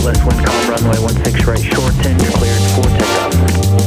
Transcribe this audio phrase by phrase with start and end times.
[0.00, 3.34] Southwest wind calm runway 16 right short 10, you're cleared for takeoff.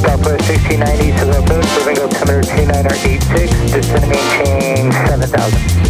[0.04, 5.80] Southwest 1690 to the approach, moving altimeter 2986, descending maintain 7000.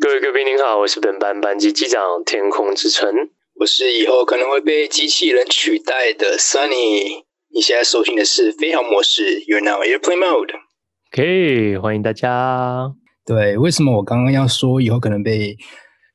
[0.00, 3.28] 各位贵宾您好，我是本班班机机长天空之城，
[3.65, 7.23] 我是以后可能会被机器人取代的 Sunny。
[7.51, 10.51] 你现在收听的是飞行模式，You're now airplane mode。
[11.11, 12.93] OK，欢迎大家。
[13.25, 15.57] 对，为什么我刚刚要说以后可能被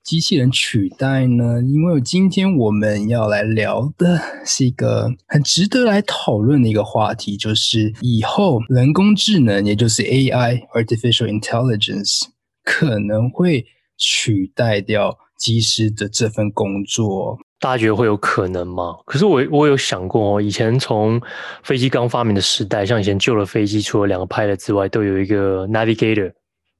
[0.04, 1.60] 机器人取代呢？
[1.60, 12.26] 因为今天我们要来聊的是一个很值得来讨论的一个话题，就是以后人工智能，也就是 AI（Artificial Intelligence）
[12.62, 13.66] 可能会。
[14.02, 18.94] 取代掉机师的这份工作，大家觉得会有可能吗？
[19.06, 21.20] 可是我我有想过哦，以前从
[21.64, 26.30] 飞机刚发明的时代，像以前旧的飞机，除了两个 pilot 之外，都有一个 navigator，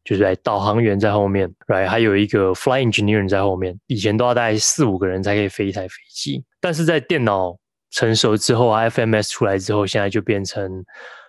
[0.05, 3.75] 就是在导航员在后面，right，还有一个 fly engineer 在后面。
[3.87, 7.57] 以前都要大概四五个人才可以飞一台飞机，但是在电脑
[7.91, 10.85] 成熟之后，FMS 出来之后，现在就变成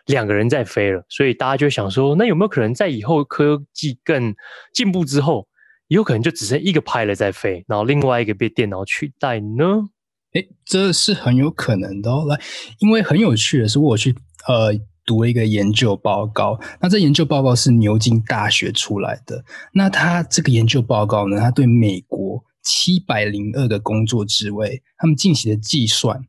[0.08, 1.02] 两个人在飞了。
[1.08, 4.36] 所以大家就想说，那有没有可能在以后科技更
[4.74, 5.48] 进步之后？
[5.96, 9.90] 有可能就只剩一个 pilot 在飞，然后另外一个被电脑取代呢？
[10.34, 12.24] 诶，这是很有可能的哦。
[12.30, 12.40] 来，
[12.80, 14.16] 因为很有趣的是，我去
[14.48, 14.74] 呃
[15.06, 16.58] 读了一个研究报告。
[16.80, 19.44] 那这研究报告是牛津大学出来的。
[19.74, 26.22] 那他这个研究报告呢，他对美国七百零二个工作职位，他们进行了计算。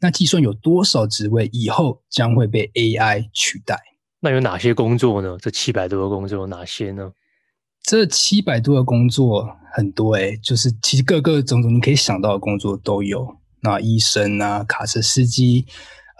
[0.00, 3.78] 那计算有多少职位以后将会被 AI 取代？
[4.20, 5.36] 那有哪些工作呢？
[5.38, 7.12] 这七百多个工作有哪些呢？
[7.82, 13.36] 这七百多个工作很多诶，就是其实各个种种你可以想到的工作都有。
[13.62, 15.66] 那医生啊，卡车司机，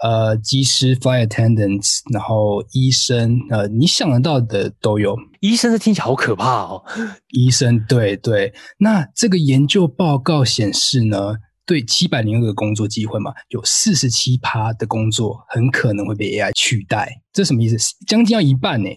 [0.03, 5.17] 呃，机师 flight attendants，然后医生，呃，你想得到的都有。
[5.39, 6.83] 医生这听起来好可怕哦。
[7.33, 8.53] 医生，对对。
[8.77, 11.35] 那这个研究报告显示呢，
[11.65, 17.21] 对七百零二个工作机会嘛，有四十七趴的工作很可能会被 AI 取代。
[17.33, 17.77] 这什么意思？
[18.05, 18.89] 将近要一半呢，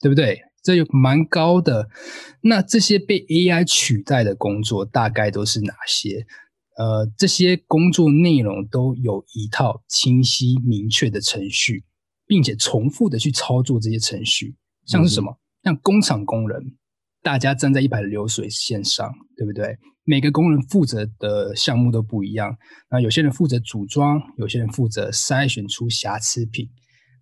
[0.00, 0.40] 对不对？
[0.62, 1.88] 这有蛮高的，
[2.42, 6.26] 那这些被 AI 取代的工作大概都是哪些？
[6.76, 11.84] 呃，这些工作内容都有一套清晰明确的程序，
[12.26, 14.56] 并且重复的去操作这些程序，
[14.86, 15.30] 像是什么？
[15.32, 16.76] 嗯、像工厂工人，
[17.22, 19.76] 大家站在一排流水线上，对不对？
[20.04, 22.56] 每个工人负责的项目都不一样，
[22.90, 26.68] 那有些人负责组装，有些人负责筛选出瑕疵品。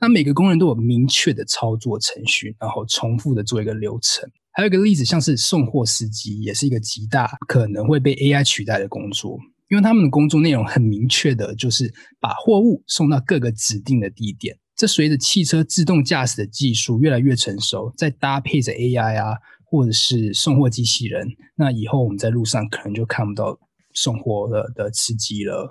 [0.00, 4.28] 那每个工人都有明确的操作程序，然后重复的做一个流程。
[4.52, 9.38] 还有一个例子，像是送货司机，也是一个极大可能会被 AI 取代的工作，
[9.70, 14.56] 因为他们的工作内容很明确的，就是把货物送到各个指定的地点。
[14.76, 23.58] 这随着汽车自动驾驶的技术越来越成熟，再搭配着 AI 啊，或者是送货机器人，那以后我们在路上可能就看不到
[23.94, 25.68] 送货的的司机了。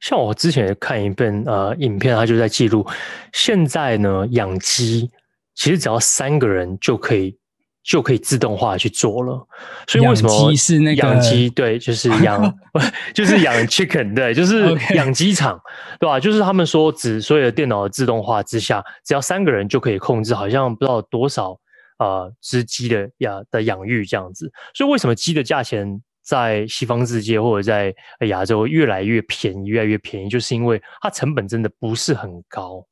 [0.00, 2.86] 像我之前看一遍呃影片，它就在记录，
[3.32, 5.10] 现在呢养鸡
[5.54, 7.36] 其实只要三个人就可以
[7.82, 9.46] 就可以自动化去做了。
[9.86, 11.48] 所以为什么养鸡是那个养鸡？
[11.50, 12.54] 对，就是养
[13.14, 15.58] 就是养 chicken，对，就是养鸡场，
[15.98, 16.20] 对吧？
[16.20, 21.58] 就是他们说，只所有的电脑的自动化之下，只要三个人就可以控制，好像不知道多少
[21.98, 24.52] 呃只鸡的养的养育这样子。
[24.74, 26.02] 所以为什么鸡的价钱？
[26.26, 27.94] 在西方世界或者在
[28.26, 32.84] 亚洲越来越便宜，越来越便宜，就是因为它成本真的不是很高，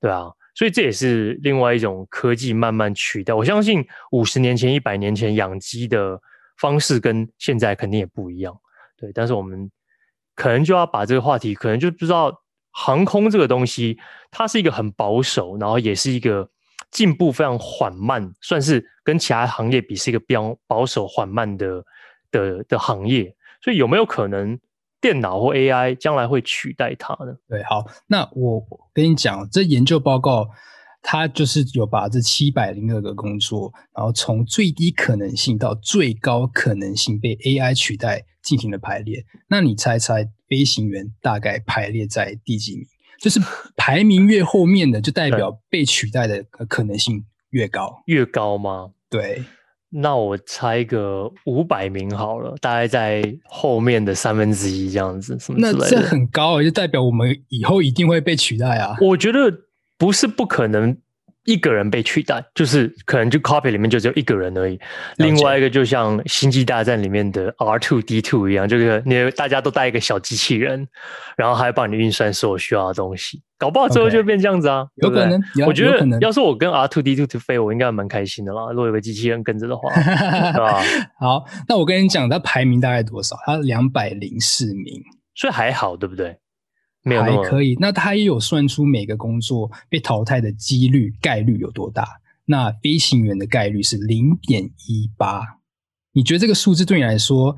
[0.00, 3.34] 对啊，所以这也是另外一种科技慢慢取代。
[3.34, 6.18] 我相信五十年前、一百年前养鸡的
[6.56, 8.58] 方式跟现在肯定也不一样，
[8.96, 9.12] 对。
[9.12, 9.70] 但是我们
[10.34, 12.34] 可能就要把这个话题，可能就不知道
[12.70, 13.98] 航空这个东西，
[14.30, 16.48] 它是一个很保守，然后也是一个
[16.90, 21.84] 进步非常缓慢，算是跟其他行业比是一个比较保守缓慢的。
[22.30, 24.58] 的的行业，所以有没有可能
[25.00, 27.34] 电脑或 AI 将来会取代它呢？
[27.48, 28.62] 对，好，那我
[28.92, 30.48] 跟你讲，这研究报告
[31.02, 39.24] 它就是有把这七百零二个工作，然后从最低可能性到最高可能性被 AI 取代进行了排列。
[39.48, 42.86] 那你猜猜，飞行员大概排列在第几名？
[43.18, 43.40] 就是
[43.76, 48.92] 排名越后面的，就代 表被取代的可能性越高，越高吗？
[49.08, 49.44] 对。
[49.92, 55.78] 那我猜个五百名好了，大概在后面的三分之一这样子，什么之类的。
[55.78, 58.96] 那这很高，就代表我们以后一定会被取代啊！
[59.00, 59.52] 我觉得
[59.98, 60.96] 不是不可能
[61.44, 64.78] 一个人被取代，就是可能就 copy 里面就只有一个人而已。
[65.16, 70.86] 另外一个就像《星际大战》里面的 R two D two 一样，就是你大家都带一个小机器人，
[71.36, 73.42] 然后还帮你运算所有需要的东西。
[73.58, 75.42] 搞不好最后就变这样子啊，okay, 有可能。
[75.66, 78.70] 我觉得要是我跟 R two D two 飞，我应该蛮开心的啦。
[78.70, 79.92] 如果有个机器人跟着的话，
[80.52, 80.80] 对吧？
[81.18, 83.36] 好，那我跟你讲，它排名大概多少？
[83.44, 85.02] 它两百零四名，
[85.34, 86.38] 所以还好，对不对？
[87.02, 92.06] 没有还可以，那他也有算出每个工作被淘汰的几率概率有多大？
[92.44, 95.40] 那飞行员的概率是零点一八，
[96.12, 97.54] 你觉得这个数字对你来说，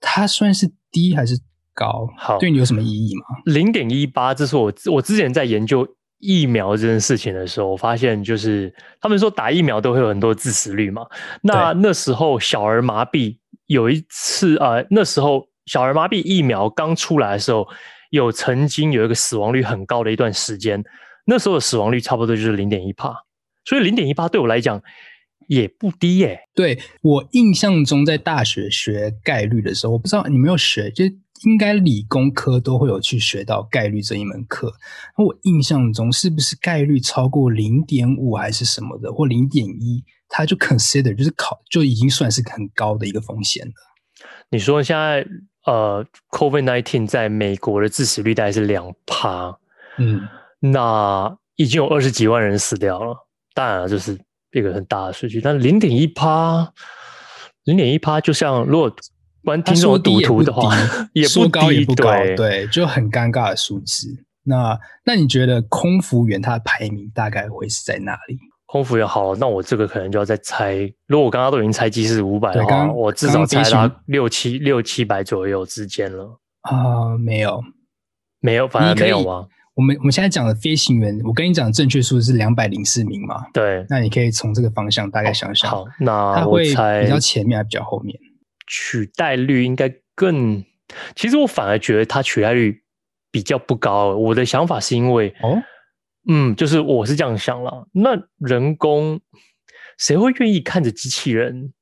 [0.00, 1.40] 它算是低还是
[1.72, 2.08] 高？
[2.16, 3.24] 好，对你有什么意义吗？
[3.46, 5.88] 零点一八，这是我我之前在研究
[6.18, 11.06] 疫苗这件事情的时候，我发现就是他们说打疫苗都会有很多致死率嘛。
[11.42, 17.66] 那那时候小儿麻痹有一次啊、呃，那时候小儿麻痹疫苗刚出来的时候。
[18.14, 20.84] 有曾经有一个死亡率很高的一段时间，
[21.26, 23.12] 那时候的死亡率差不多就是零点一帕，
[23.64, 24.80] 所以零点一帕对我来讲
[25.48, 26.40] 也不低耶、欸。
[26.54, 31.04] 对，我印象中，在大学学概率的时候，我不知道你没有学，就
[31.42, 34.72] 应该理工科都会有去学到概率这一门课。
[35.18, 43.72] 那我印象中是不是概率超过零点五还是什么的，或零点一，它就 consider 就是考就已经算是很高的一个风险了。
[44.50, 45.26] 你说现在？
[45.66, 49.56] 呃，COVID-19 在美国的致死率大概是两趴，
[49.98, 50.20] 嗯，
[50.60, 53.16] 那已经有二十几万人死掉了，
[53.54, 54.18] 当然了，就是
[54.52, 55.40] 一个很大的数据。
[55.40, 56.72] 但零点一趴，
[57.64, 58.94] 零点一趴，就像如果
[59.44, 60.74] 玩听众赌徒的话，
[61.12, 64.24] 也不高也不高，对，对，就很尴尬的数字。
[64.42, 68.38] 那那你觉得空服员他的排名大概会是在哪里？
[68.74, 70.74] 空服员好，那我这个可能就要再猜。
[71.06, 76.40] 如果我刚刚都已经猜机是五百的话，我至少猜到六七六七百左右之间了。
[76.62, 77.62] 啊、呃，没有，
[78.40, 79.46] 没有，反正没有吗？
[79.76, 83.46] 我们我们现在讲的飞行员，我跟你讲，正确数字是两百零四名嘛？
[83.52, 83.86] 对。
[83.88, 85.70] 那你可以从这个方向大概想想。
[85.70, 88.18] 好，那我猜比较前面还比较后面？
[88.66, 90.64] 取代率应该更……
[91.14, 92.82] 其实我反而觉得它取代率
[93.30, 94.16] 比较不高。
[94.16, 95.62] 我的想法是因为哦。
[96.26, 97.88] 嗯，就是我是这样想了。
[97.92, 99.20] 那人工
[99.98, 101.72] 谁会愿意看着机器人？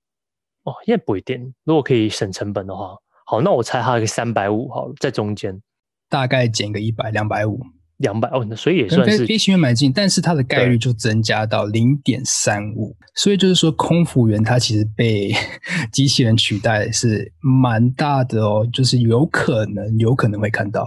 [0.64, 1.54] 哦，应该不一定。
[1.64, 2.96] 如果可以省成本的话，
[3.26, 5.60] 好，那我猜它个三百五好了，在中间，
[6.08, 7.60] 大概减个一百，两百五，
[7.96, 12.96] 两百哦，那所以也算是飞行员蛮近，但是它的概率就增加到零点三五。
[13.14, 15.32] 所以就是说，空服员他其实被
[15.92, 20.86] 机器人取代是蛮大的哦，就是有可能，有可能会看到。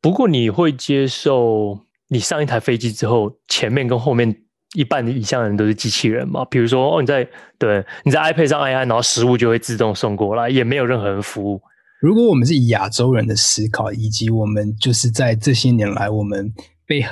[0.00, 1.86] 不过你会接受？
[2.12, 4.36] 你上一台飞机之后，前面跟后面
[4.74, 6.44] 一半以上的人都是机器人嘛？
[6.44, 7.26] 比如说，哦，你在
[7.58, 11.60] 对你在 iPad 上按一按，然后食物就会自动送过来，也没有任何人服务。
[12.02, 16.52] 如果我们是以亚洲人的思考，以及我们就是在这些年来，我们
[16.86, 17.02] 被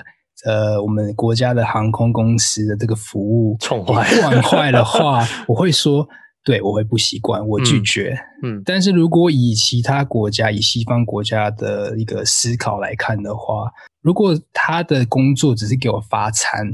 [0.44, 6.06] 呃我们国家的航空公司的这个服务宠坏惯 坏的话，我会说。
[6.42, 8.18] 对，我会不习惯，我拒绝。
[8.42, 13.70] 嗯，嗯，但是如果以其他国家、以西方国家的一个思考来看的话，
[14.00, 16.66] 如果他的工作只是给我发餐，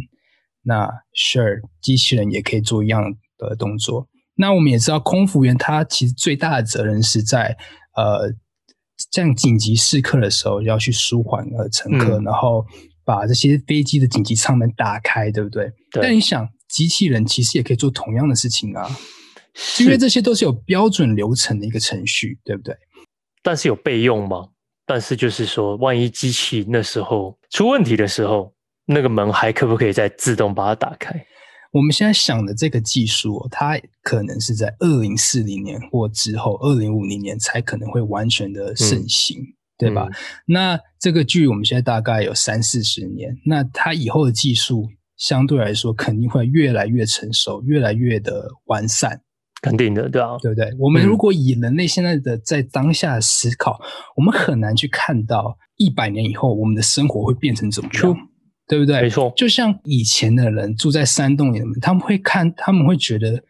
[0.62, 4.08] 那 sure，机器人也可以做一样的动作。
[4.36, 7.56] 那我们也知道，空服员他其实最大的责任是在
[7.96, 8.34] 呃，
[9.10, 12.64] 这样紧急时刻的时候要去舒缓呃乘客，嗯，然后
[13.04, 15.72] 把这些飞机的紧急舱门打开，对不对？
[15.90, 16.02] 对。
[16.02, 18.88] 但你想，机器人其实也可以做同样的事情啊。
[19.80, 22.76] 因为这些都是有标准流程的一个程序，对不对？
[23.42, 24.48] 但是有备用吗？
[24.86, 28.54] 但是就是说，万一机器那时候出问题的时候，
[28.86, 31.26] 那个门还可不可以再自动把它打开？
[31.72, 40.06] 我们现在想的这个技术，它可能是在二零四零年或之后，二零五零年才可能会完全的盛行，嗯、对吧？
[40.08, 40.14] 嗯、
[40.46, 44.88] 那这个距离我们现在大概有三四十年，那它以后的技术
[45.18, 49.20] 相对来说肯定会越来越成熟，越来越的完善。
[49.68, 50.70] 肯定的，对啊，对不对？
[50.78, 58.16] 我们如果以人类现在的在当下的思考，嗯、我们很难去看到一百年以后我们的生活会变成怎么样，
[58.68, 59.02] 对不对？
[59.02, 63.42] 没错，就像以前的人住在山洞里面，他们会看，他们会觉得，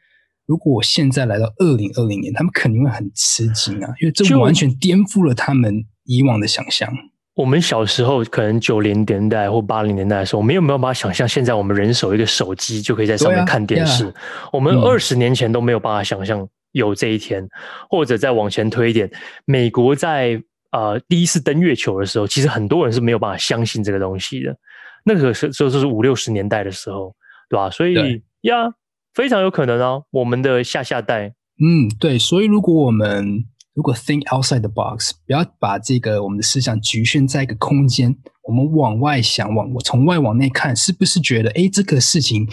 [0.46, 6.92] 如果我现在来到二零二零年，他们肯定会很吃惊啊，因为这完全颠覆了他们以往的想象。
[7.36, 14.06] 我们小时候可能九零年代或八零年代的时候，我们有没有办法想象，现在我们人手一个手机就可以在上面看电视？
[14.06, 17.50] 啊啊、我们二十年前都没有办法想象有这一天，嗯、
[17.90, 19.10] 或者再往前推一点，
[19.44, 24.56] 美国在呃第一次登月球的时候，其实很多人是没有办法相信这个东西的。
[25.04, 27.14] 那个时候就是五六十年代的时候，
[27.50, 27.68] 对吧？
[27.68, 28.72] 所以呀，
[29.12, 32.18] 非常有可能啊，我们的下下代，嗯，对。
[32.18, 33.44] 所以如果我们
[33.76, 42.48] 如果 think outside the box，不要把这个我们的思想局限在一个空间，我们往外想，往我从外往内看，是不是觉得，哎，这个事情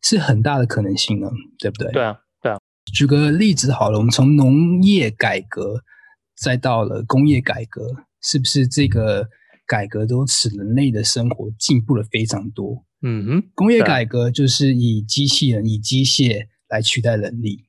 [0.00, 1.28] 是很大的可能性呢？
[1.58, 1.90] 对不对？
[1.90, 2.58] 对啊，对啊。
[2.94, 5.82] 举个例子好了，我们从农业改革
[6.40, 7.82] 再到了工业改革，
[8.22, 9.28] 是不是这个
[9.66, 12.84] 改革都使人类的生活进步了非常多？
[13.02, 17.64] 嗯哼，工业改革就是以机器人、以机械来取代人力。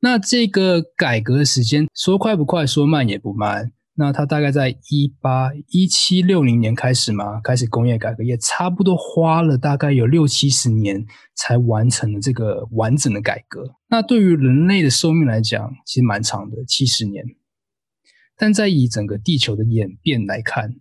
[0.00, 3.72] 那这个改革的时间说快不快，说慢也不慢。
[3.94, 13.74] 那它大概在一八一七六零年开始嘛，开始工业改革，也差不多花了大概有六七十年才完成了这个完整的改革。
[13.88, 17.24] 那对于人类的寿命来讲，其实蛮长的，七十年。
[18.36, 20.76] 但在以整个地球的演变来看，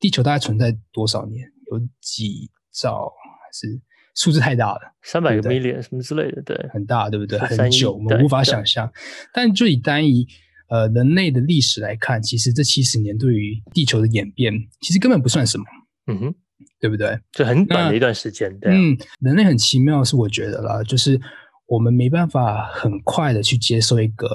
[0.00, 1.46] 地球大概存在多少年？
[1.70, 3.80] 有几兆还是？
[4.14, 7.38] 数字太大了，三百个 million 什么之类的，对，很大，对不对？
[7.38, 8.90] 很久，我们无法想象。
[9.32, 10.26] 但就以单一
[10.68, 15.64] 呃人类的历史来看，其实这七十年对于地球的演变，其实根本不算什么。
[16.08, 16.34] 嗯哼，
[16.80, 17.18] 对不对？
[17.32, 18.54] 就很短的一段时间。
[18.60, 21.18] 对，嗯，人类很奇妙，是我觉得啦，就是
[21.66, 24.28] 我们没办法很快的去接受一个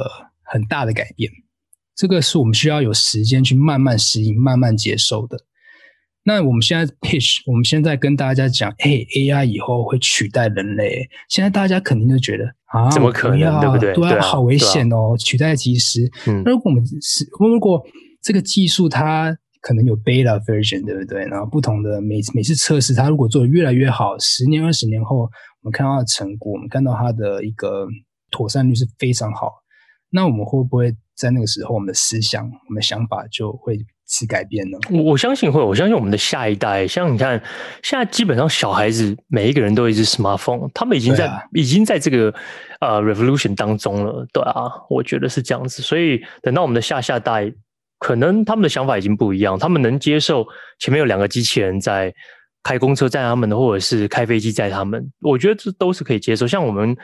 [0.44, 1.32] 很大的改变，
[1.96, 5.38] 这个是我们需要有时间去慢慢适应、慢慢接受的。
[6.28, 11.08] 那我们现在 pitch，我们现在跟大家讲，哎，AI 以后会取代人类。
[11.30, 13.40] 现在大家肯定就觉得啊，怎么可能？
[13.62, 13.94] 对不对？
[13.94, 16.02] 对啊，好危险哦，啊、取代机师。
[16.28, 17.82] 嗯，那如果我们是，如果
[18.22, 21.26] 这个技术它可能有 beta version，对不对？
[21.28, 25.30] 然后不同的每每次测试，它如果做的越来越好，十年、二十年后，我
[25.64, 27.88] 们看到它的成果，我们看到它的一个
[28.32, 29.54] 妥善率是非常好。
[30.10, 33.80] 那我们会不会在那个时候，我们的思想、我们的想法就会？
[34.10, 35.62] 是改变了，我我相信会。
[35.62, 37.42] 我相信我们的下一代，像你看，
[37.84, 42.34] 现在基本上小孩子每一个人都有一只 smartphone，他们已经在、啊、已经在这个
[42.80, 45.82] 呃 revolution 当中了，对啊，我觉得是这样子。
[45.82, 47.52] 所以等到我们的下下代，
[48.00, 50.48] 可能他们的想法已经不一样，他们能接受
[50.80, 52.14] 前面有两个机器人在
[52.64, 56.48] 开公车载他们的，或者是开飞机载他们，我觉得这都是可以接受。
[56.48, 56.96] 像我们。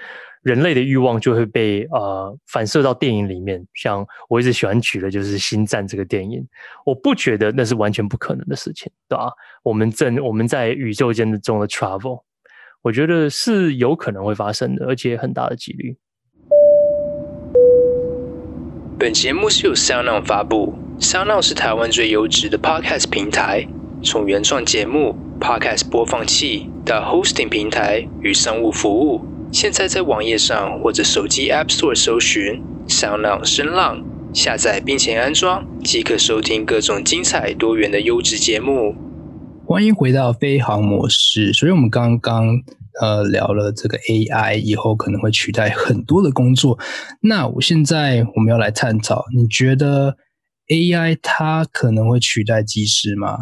[0.43, 6.45] 人类的欲望就会被呃反射到电影里面，像我一直喜欢举的就是《星战》这个电影，
[6.85, 9.31] 我不觉得那是完全不可能的事情，对吧？
[9.63, 12.21] 我们正我们在宇宙间的中的 travel，
[12.81, 15.97] 我觉得是有可能会发生的，而且很大的几率。
[18.99, 23.65] 本节目是由 SoundOn 发布，SoundOn 是台湾最优质的 podcast 平台，
[24.03, 29.32] 从原创节目、podcast 播放器到 hosting 平台与商务服务。
[29.53, 38.95] 现在在网页上或者手机 App Store 搜寻上浪声浪，下载并且安装，即可收听各种精彩多元的优质节目。
[39.67, 41.53] 欢迎回到飞航模式。
[41.53, 42.47] 所以我们刚刚
[42.99, 46.79] 呃聊了这个 AI 以后可能会取代很多的工作。
[47.21, 50.17] 那我现在我们要来探讨，你觉得
[50.67, 53.37] AI 它可能会取代技师吗？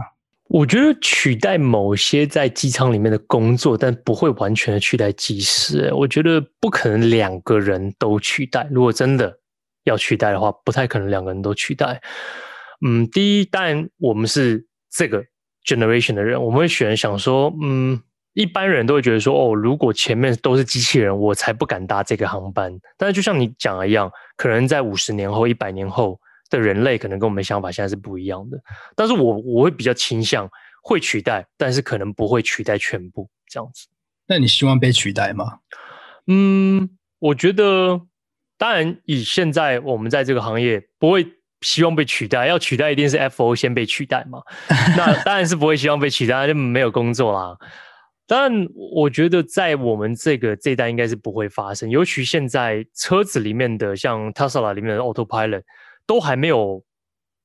[0.54, 5.90] 我觉得取代某些在机舱里面的工作，但不会完全的取代机师。
[5.94, 8.68] 我觉得不可能两个人都取代。
[8.70, 9.34] 如果真的
[9.86, 12.02] 要取代的话，不太可能两个人都取代。
[12.86, 15.24] 嗯，第一，当然我们是这个
[15.66, 18.02] generation 的人，我们会选想说，嗯，
[18.34, 22.78] 一般人都会觉得说，哦，如果前面都是机器人，我才不敢搭这个航班。
[22.98, 26.20] 但是就像你讲的一样，可能在五十年后、一百年后。
[26.52, 28.62] 的人类可能跟我们想法现在是不一样的，
[28.96, 30.48] 但是我我会比较倾向
[30.84, 33.88] 会取代，但是可能不会取代全部这样子。
[34.28, 35.60] 那你希望被取代吗？
[36.28, 36.90] 嗯，
[37.20, 38.02] 我觉得
[38.58, 41.26] 当然以现在我们在这个行业不会
[41.62, 44.42] 希望被取代，要取代一定是 FO 先被取代嘛。
[44.98, 47.58] 那当然是不会希望被取代，就没有工作啦。
[48.28, 48.52] 但
[48.94, 55.64] 我觉得在我们这个这一代应该是不会发生，尤其现在车子里面的像 Tesla 里面的 Autopilot。
[56.12, 56.84] 都还没有，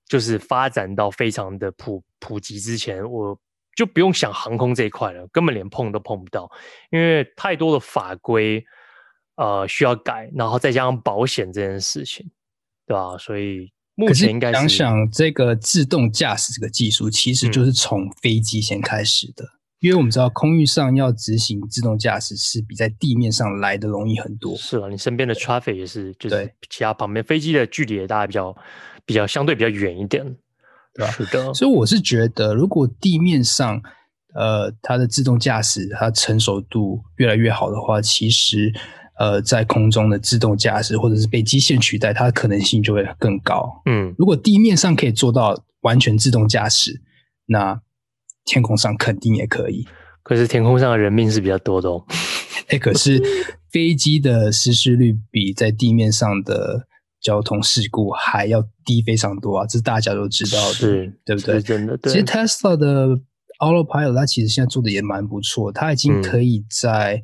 [0.08, 3.38] 就是发展到非常的普普及之前，我
[3.76, 6.50] 就不用想航空这一块了，根本连碰都碰不到，
[6.90, 8.64] 因为太多的法规，
[9.36, 12.28] 呃，需要改，然后再加上保险这件事情，
[12.88, 13.16] 对吧？
[13.18, 19.44] 所以目前应该，想想这个自动驾驶这个技术，其实就是从飞机先开始的。
[19.80, 24.56] 嗯因为我们知道，空域上要执行自动驾驶是比在地面上来的容易很多。
[24.56, 28.56] 是啊，你身边的 traffic 也是，就是其他旁边飞机的距离也大概比较
[29.04, 30.24] 比较相对比较远一点，
[30.94, 31.12] 对吧？
[31.12, 31.52] 是的。
[31.52, 33.80] 所以我是觉得，如果地面上
[34.34, 38.72] 呃它的自动驾驶它成熟度越来越好的话，其实
[39.18, 43.82] 呃在空中的自动驾驶或者是被机械取代，它的可能性就会更高。
[43.84, 47.02] 嗯，如果地面上可以做到完全自动驾驶，
[47.44, 47.80] 那
[48.46, 49.86] 天空上肯定也可以，
[50.22, 52.02] 可是天空上的人命是比较多的哦。
[52.68, 53.22] 哎，可是
[53.70, 56.86] 飞机的失事率比在地面上的
[57.20, 61.60] 交通事故还要低非常多啊，这是大家都知道的，是对不对？
[61.60, 61.96] 真的。
[61.98, 62.12] 对。
[62.12, 63.08] 其实 Tesla 的
[63.60, 67.22] Autopilot 它其实现在做的也蛮不错，它已经可以在、嗯、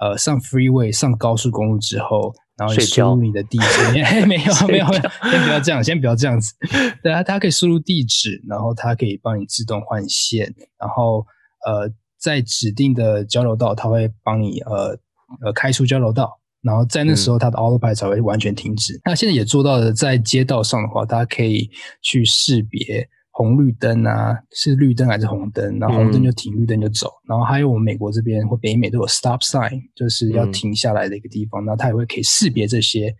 [0.00, 3.92] 呃上 Freeway 上高速公路之后，然后输入你的地址。
[3.92, 4.06] 没有
[4.68, 6.54] 没有没有，先不要这样，先不要这样子。
[7.02, 11.26] 对啊，它可以输入地址，然后它可以帮你自动换线，然后
[11.66, 14.98] 呃在指定的交流道，它会帮你呃
[15.44, 16.38] 呃开出交流道。
[16.62, 18.94] 然后在那时候，它的 Autopilot 才会完全停止。
[18.94, 21.68] 嗯、那现在也做到了，在街道上的话，大家可以
[22.00, 27.10] 去识别红绿灯啊，是绿灯还是红灯，然后红灯就停，绿灯就走。
[27.28, 31.64] 然后还有我们美国这边或北美都有 Stop Sign，就是要停下来的一个地方。
[31.64, 33.12] 那、嗯、它也会可以识别这些，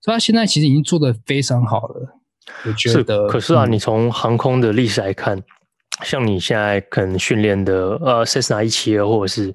[0.00, 2.20] 所以它现在其实已经做得非常好了。
[2.64, 5.42] 我觉得，可是啊，嗯、你从航空的历史来看，
[6.04, 9.52] 像你现在可能训练的呃 Cessna 172或者是。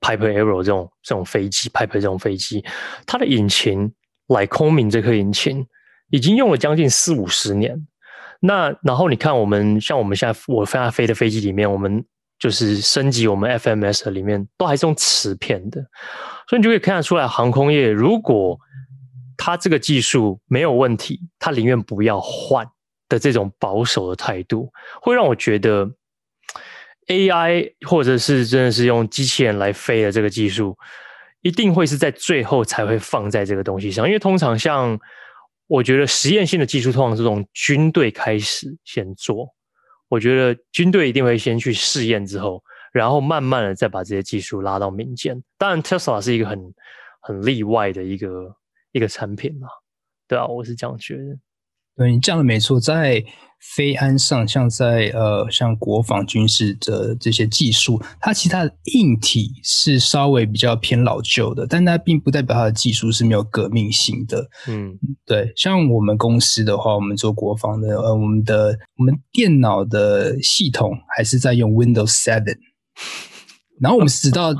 [0.00, 2.64] Piper Arrow 这种这种飞机，Piper 这种飞机，
[3.06, 3.92] 它的引擎
[4.26, 5.64] ，Lycoming 这颗引擎
[6.10, 7.86] 已经用了将近四五十年。
[8.44, 12.04] 那然后你看，我们像我们现在我现在飞的飞机里面，我们
[12.38, 15.80] 就是升级我们 FMS 里面都还是用磁片的，
[16.48, 18.58] 所以你就可以看得出来，航空业如果
[19.36, 22.66] 它这个技术没有问题，它宁愿不要换
[23.08, 25.90] 的这种保守的态度，会让我觉得。
[27.08, 30.78] AI 或者是真的是用机器人来飞的这个技术，
[31.40, 34.96] 一定会是在最后才会放在这个东西上，因为通常像
[35.72, 39.48] 我觉得实验性的技术，通常是从军队开始先做。
[40.10, 42.62] 我觉得军队一定会先去试验之后，
[42.92, 45.42] 然后慢慢的再把这些技术拉到民间。
[45.56, 46.58] 当然，Tesla 是一个很
[47.22, 48.54] 很例外的一个
[48.90, 49.66] 一个产品嘛，
[50.28, 51.22] 对啊，我是这样觉得。
[51.96, 53.24] 对，你讲的没错，在
[53.74, 64.48] 飞安上，像在呃，像国防军事的这些技术，它其实它的硬体是稍微比较偏老旧的，但它并不代表它的技术是没有革命性的。
[64.68, 72.58] 嗯，对，像我们公司的话，我们做国防的，呃，我们的我们电脑的系统还是在用 Windows Seven，
[73.80, 74.52] 然后我们直到。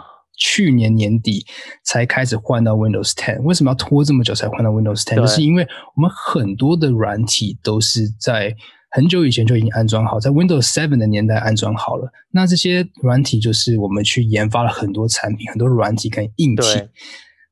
[0.45, 1.47] 去年年底
[1.85, 5.17] 才开始换到 Windows 10，为什么要拖这么久才换到 Windows 10？
[5.17, 5.62] 就是因为
[5.95, 8.53] 我们很多的软体都是在
[8.94, 12.12] 很久以前就已经安装好，在 Windows 7的年代安装好了。
[12.31, 16.62] 那这些软体就是我们去研发了很多产品，很多软体跟硬体。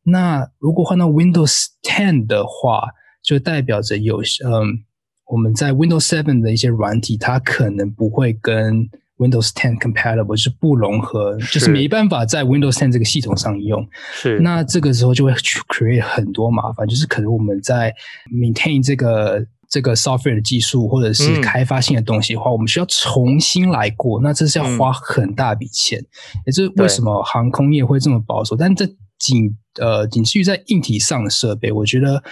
[0.03, 2.91] 那如果换到 Windows 10的话，
[3.23, 4.85] 就代表着有嗯，
[5.27, 13.87] 我们在 Windows 7的一些软体，它可能不会跟 Windows 10 compatible 就是不融合，就是没办法在 Windows 10这个系统上用。
[14.13, 17.95] 是，那这个时候就会去 create 很多麻烦，就是可能我们在
[18.31, 26.01] maintain 这个这个 software 的技术或者是开发性的东西的话，嗯、我们需要重新来过，那这是要花很大笔钱。
[26.01, 28.85] 嗯、也就是为什么航空业会这么保守，但这
[29.19, 32.23] 仅呃仅次于在硬体上的设备，我觉得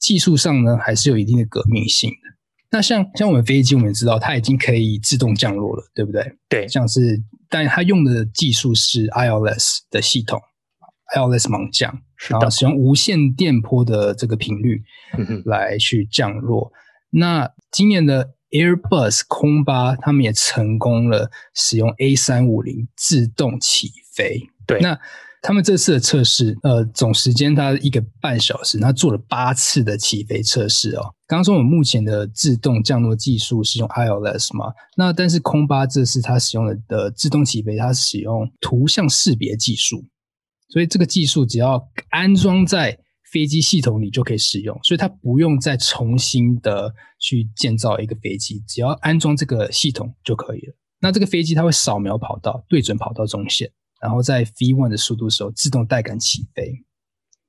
[0.00, 2.16] 技术上呢还是有一定的革命性的。
[2.70, 6.36] 那像像我们飞机，我们也知道它已经可以自动降落了，对不对？
[6.48, 10.40] 对，像是，但它用的技术是 ILS 的系统
[11.14, 14.82] ，ILS 盲降，然后使用无线电波的这个频率
[15.44, 16.72] 来去降落。
[17.12, 24.48] 嗯、那今年的 Airbus 空巴，他们也成功了使用 A 三五零自动起飞。
[24.66, 24.98] 对，那。
[25.40, 31.14] 他们这次的测试，呃，总时间它一个半小时，那做了八次的起飞测试哦。
[31.28, 34.72] 刚刚说我们目前的自动降落技术是用 ILS 嘛？
[34.96, 40.04] 那但是空巴这次它使用的的自动起飞，它使用图像识别技术，
[40.68, 42.98] 所以这个技术只要安装在
[43.32, 50.74] 飞机系统里就可以使用，所以它不用再重新的去建造一个飞机，只要安装这个系统就可以了。
[51.00, 53.70] 那这个飞机它会扫描跑道，对准跑道中线。
[54.00, 56.72] 然后在 V1 的速度的时候自动带杆起飞，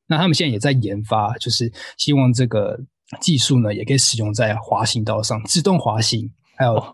[0.07, 2.75] 那他们现在也在研发，就是希望这个
[3.21, 6.27] 技术呢也可以使用在滑行道上，自动滑行，
[6.57, 6.91] 还有、哦、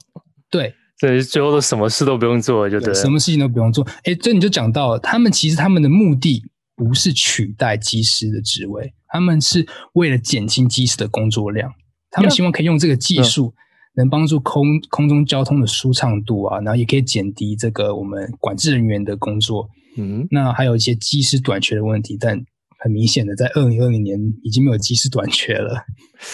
[0.99, 3.85] 对，所以最后都什么事都不用做了，就对，对，什么事情都不用做。
[4.03, 6.43] 哎，这你就讲到了，他们其实他们的目的
[6.75, 11.71] 不是取代机师的职位，他们是为了减轻机师的工作量，
[12.11, 13.53] 他们希望可以用这个技术。
[13.97, 19.69] 能帮助空空中交通的舒畅度啊，然后也可以减低这个我们管制人员的工作。
[19.95, 22.37] 嗯，那还有一些机师短缺的问题，但
[22.79, 25.85] 很明显的，在二零二零年已经没有机师短缺了。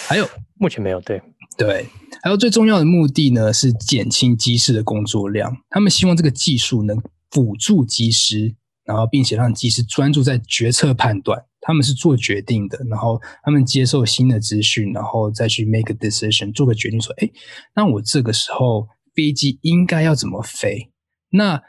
[0.07, 0.99] 还有，目前没有。
[1.01, 1.21] 对
[1.57, 1.87] 对，
[2.23, 5.57] 还有最重要的目的呢，是减轻机师的工作量。
[5.69, 11.45] 他们希望这个技术能辅助机师，然后并且让机师专注在决策判断。
[11.63, 17.29] 他们是做决定的，然后他们接受新的资讯，然后再去 make a decision，做个决定，说：“哎，
[17.75, 20.89] 那我这个时候飞机应该要怎么飞？
[21.29, 21.61] 那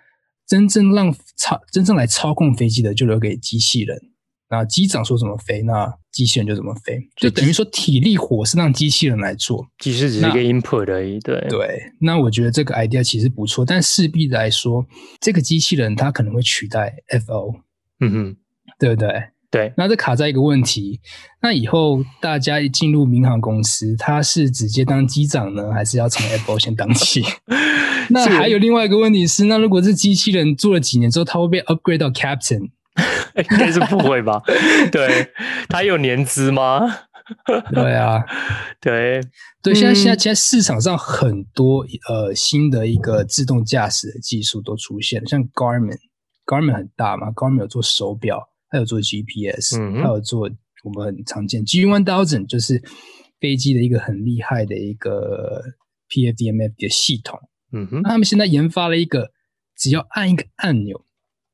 [0.46, 4.11] 真正让操真正来操控飞机的，就留给机器人。
[4.52, 11.18] 那机长说怎么飞，那机器人就怎么飞，就等于说体力活是让机器人来做，其实只是一个 input 而已。
[11.20, 14.84] 对对，那我觉得这个 idea 其实不错，但势必来说，
[15.22, 16.94] 这个机器人它可能会取代
[17.26, 17.54] FO，
[18.00, 18.36] 嗯哼，
[18.78, 19.08] 对不对？
[19.50, 21.00] 对，那这卡在一个问题，
[21.40, 27.22] 那以后大家一进入民航公司，他是直接当机长呢，还是要从 FO 先当起？
[28.10, 32.70] 那还有另外一个问题是，那如果是机器人做了几年之后，他会被 upgrade 到 captain？
[33.36, 34.42] 应该是不会吧？
[34.90, 35.32] 对，
[35.68, 36.80] 他有年资吗？
[37.72, 38.22] 对啊，
[38.80, 39.20] 对
[39.62, 48.48] 对，现在现在现在市场上很多呃新的一个自动驾驶的技术都出现了，像 Garmin，Garmin 很大嘛，Garmin 有做手表。
[48.72, 50.48] 还有做 GPS，还、嗯、有做
[50.82, 52.82] 我们很常见 G One Thousand，就是
[53.38, 55.62] 飞机的一个很厉害的一个
[56.08, 57.38] PFDMF 的系统。
[57.70, 59.30] 嗯哼，那他们现在研发了一个，
[59.76, 61.04] 只要按一个按钮，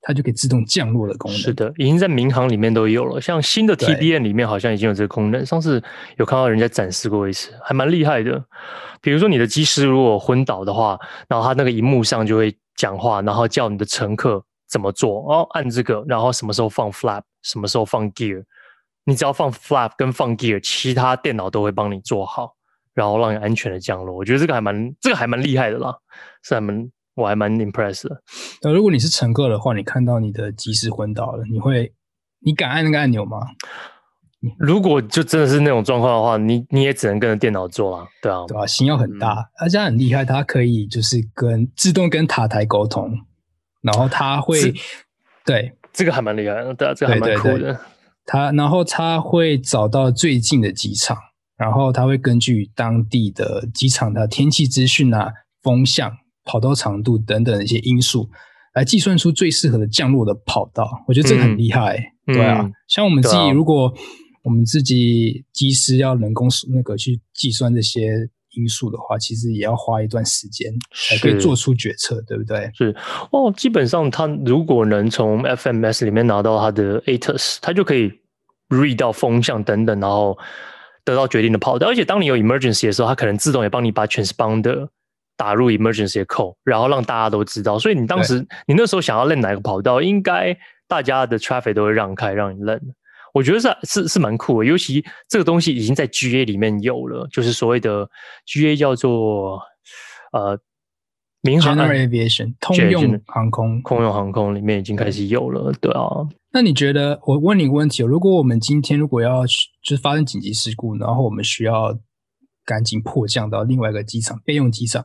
[0.08, 1.38] 它就可以自动降落的功能。
[1.38, 5.44] 是的，已经在民航里面都有了，像新的 TBN 里面好像已经有这个功能。
[5.44, 5.82] 上次
[6.16, 8.42] 有看到人家展示过一次，还蛮厉害的。
[9.02, 14.42] 比如说你的机师如果昏倒的话，然后他那个荧幕上就会讲话，然后叫你的乘客。
[14.70, 15.24] 怎么做？
[15.32, 18.44] 哦，按这个，然后什么时候放 flap，什么时候放 gear，
[19.04, 22.54] 你只要放 flap 跟放 gear，其他电脑都会帮你做好，
[22.92, 24.14] 然后让你安全的降落。
[24.14, 25.96] 我觉得这个还蛮，这个还蛮厉害的啦，
[26.42, 26.86] 是还蛮，
[27.22, 28.22] 我还蛮 impressed 的。
[28.62, 31.92] 那如果你是乘客的话，你看到你的机师昏倒了，你会，
[32.40, 33.38] 你敢按那个按钮吗？
[34.56, 43.12] 如果就真的是那种状况的话，你你也只能跟着电脑做了，对啊，对啊，心要很大，嗯、而且很厉害，它可以就是跟自动跟塔台沟通。
[43.80, 44.74] 然后他会，
[45.44, 47.80] 对，这个还蛮厉害的，对啊，这个还蛮酷的。
[48.26, 51.16] 他然后他会找到最近的机场，
[51.56, 56.16] 然后他会根据当地的机场的天气资讯啊、风向、
[56.48, 58.28] 跑道长度等等一些因素，
[58.74, 60.88] 来计算出最适合的降落的跑道。
[61.06, 62.68] 我觉得这个很厉害，嗯、对啊。
[62.88, 63.92] 像我们自己，啊、如果
[64.42, 68.30] 我们自己机师要人工那个去计算这些。
[68.52, 70.72] 因素的话，其实也要花一段时间
[71.06, 72.68] 才可以做出决策，对不对？
[72.74, 72.96] 是
[73.30, 78.10] 哦，基本上他如果能从 FMS 里面拿到他的 ATIS，他就可以
[78.70, 80.36] read 到风向等等，然后
[81.04, 81.86] 得到决定的跑道。
[81.86, 84.88] 而且当你有 emergency 的时候，它可能自动也帮你把 transponder
[85.38, 87.78] 打入 emergency 的 code，然后让大家都知道。
[87.78, 90.54] 所以你当时你那时候想要认哪个跑道，应该
[90.86, 92.78] 大家的 traffic 都会让开让你认。
[93.32, 98.08] 我觉得是是是蛮酷的，尤其这个东西已经在 GA 里面有了，就是所谓的
[98.46, 99.60] GA 叫做
[100.32, 100.58] 呃
[101.42, 106.02] 民航 Aviation 通用航空，通用航空里面已经开始有了，对啊。
[106.50, 111.96] 那你觉得我问你一个问题，如果我们今天如果要就是发生紧急事故，然后我们需要
[112.68, 115.02] 赶紧迫降到另外一个机场备用机场，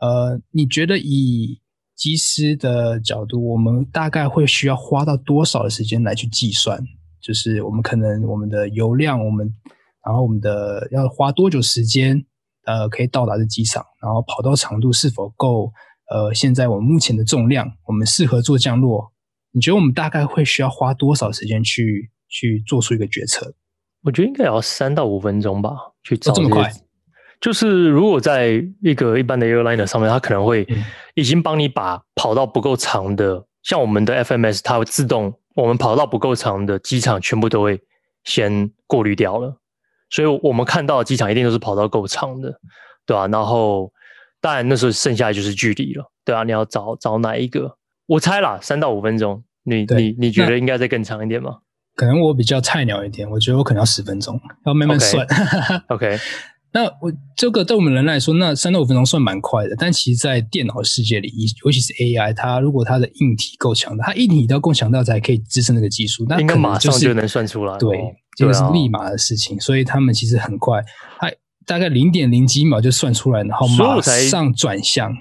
[0.00, 1.62] 呃，你觉得以
[1.96, 6.78] 机师的角度，我们大概会需要花到多少的时间来去计算？
[7.22, 9.50] 就是我们可能我们的油量，我们
[10.04, 12.22] 然后我们的要花多久时间，
[12.66, 15.72] 呃，可以到达的机场，然后跑道长度是否够，
[16.10, 19.10] 呃，现在我们目前的重量，我们适合做降落，
[19.52, 23.54] 你觉得我们大概会需要花多少时间去去做出一个决策？
[24.02, 25.70] 我觉得应该也要三到五分钟吧，
[26.02, 26.70] 去找这么快。
[27.40, 30.66] 就是如果在一个一般的 airliner 上面，它可能会
[31.14, 35.32] 已经帮你把跑道不够长的，像我们的 FMS，它会自动。
[35.54, 37.80] 我们跑道不够长的机场，全部都会
[38.24, 39.56] 先过滤掉了，
[40.10, 42.60] 所以我们看到的机场一定都是跑道够长的，
[43.04, 43.28] 对吧、啊？
[43.28, 43.92] 然后
[44.40, 47.76] 当然那时候剩下的就是距离了，对啊，你要找找哪一个？
[48.06, 49.42] 我猜啦，三到五分钟。
[49.64, 51.58] 你你你觉得应该再更长一点吗？
[51.98, 55.26] 可能我比较菜鸟一点，我觉得我可能要十分钟，要慢慢算。
[55.90, 56.06] OK。
[56.06, 56.20] okay.
[56.70, 59.74] 那我这个对我们人来说，那三到五分钟算蛮快的。
[59.76, 61.28] 但其实，在电脑世界里，
[61.64, 66.24] 尤其是 AI，它如果它的硬体够强大，它硬体要够强大才可以支撑那个技术。
[66.28, 67.76] 那应该马上就能算出来。
[67.78, 67.98] 对，
[68.36, 69.58] 这个是立马的事情。
[69.58, 70.80] 所以他们其实很快，
[71.18, 71.32] 它
[71.66, 75.12] 大概零点零几秒就算出来，然后马上转向。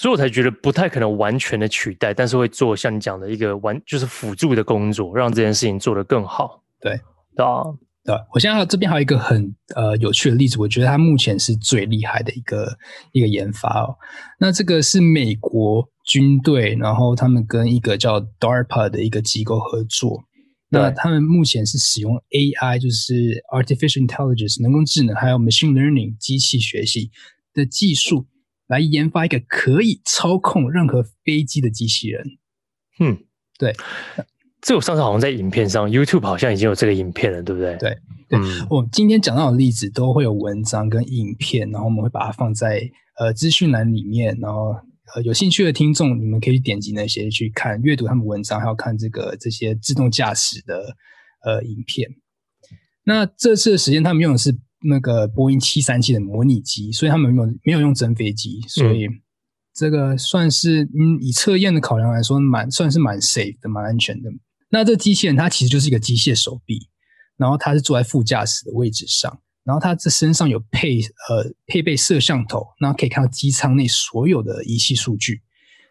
[0.00, 6.62] 所以我才觉得不太可能完全的取代，但是会做像你讲的一个完就是辅助的工作，让这件事情做得更好。
[6.80, 7.00] 对，
[7.34, 7.64] 对啊。
[8.04, 12.78] 对，我现在这边还有一个很呃有趣的例子，我觉得它目前是最厉害的一个
[13.10, 13.96] 一个研发哦。
[14.38, 20.22] 那这个是美国军队，然后他们跟一个叫 DARPA 的一个机构合作。
[20.70, 27.10] 那他们目前是使用 AI，就是 Artificial Intelligence 人工智能，还有 Machine Learning 机器学习
[27.52, 28.26] 的技术，
[28.68, 32.24] 来研发一个可以操控任何飞机的机器人。
[33.00, 33.18] 嗯，
[33.58, 33.74] 对。
[34.60, 37.76] 这我上次好像在影片上，YouTube 好像已经有这个影片了，对不对？
[37.76, 37.96] 对，
[38.28, 38.38] 对。
[38.40, 42.82] 嗯，我今天讲到的例子都会有文章跟影片，然后我们会把它放在
[43.20, 44.74] 呃资讯栏里面，然后
[45.14, 50.96] 呃有兴趣的听众，你们可以点击那些去看阅读他们文章，还有看这个这些自动驾驶的
[51.44, 52.10] 呃影片。
[53.04, 59.08] 那这次的实验，他们用的是那个波音七三七的模拟机，所以他们没有没有用真飞机，所以
[59.74, 64.30] 这个算是嗯以测验的考量来说，蛮算是蛮 safe 的，蛮安全的。
[64.70, 66.88] 那这机器人它其实就是一个机械手臂，
[67.36, 75.42] 然后它是坐在副驾驶的位置上，然后它这身上有配呃配备摄像头，然后可以看到机舱内所有的仪器数据。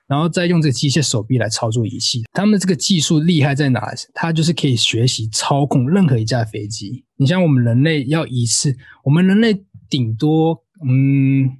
[0.08, 3.93] 然后再用这个机械手臂来操作仪器，他们这个技术厉害在哪？
[4.13, 7.04] 它就是可以学习操控任何一架飞机。
[7.17, 11.58] 你像我们人类要一次，我们人类顶多，嗯，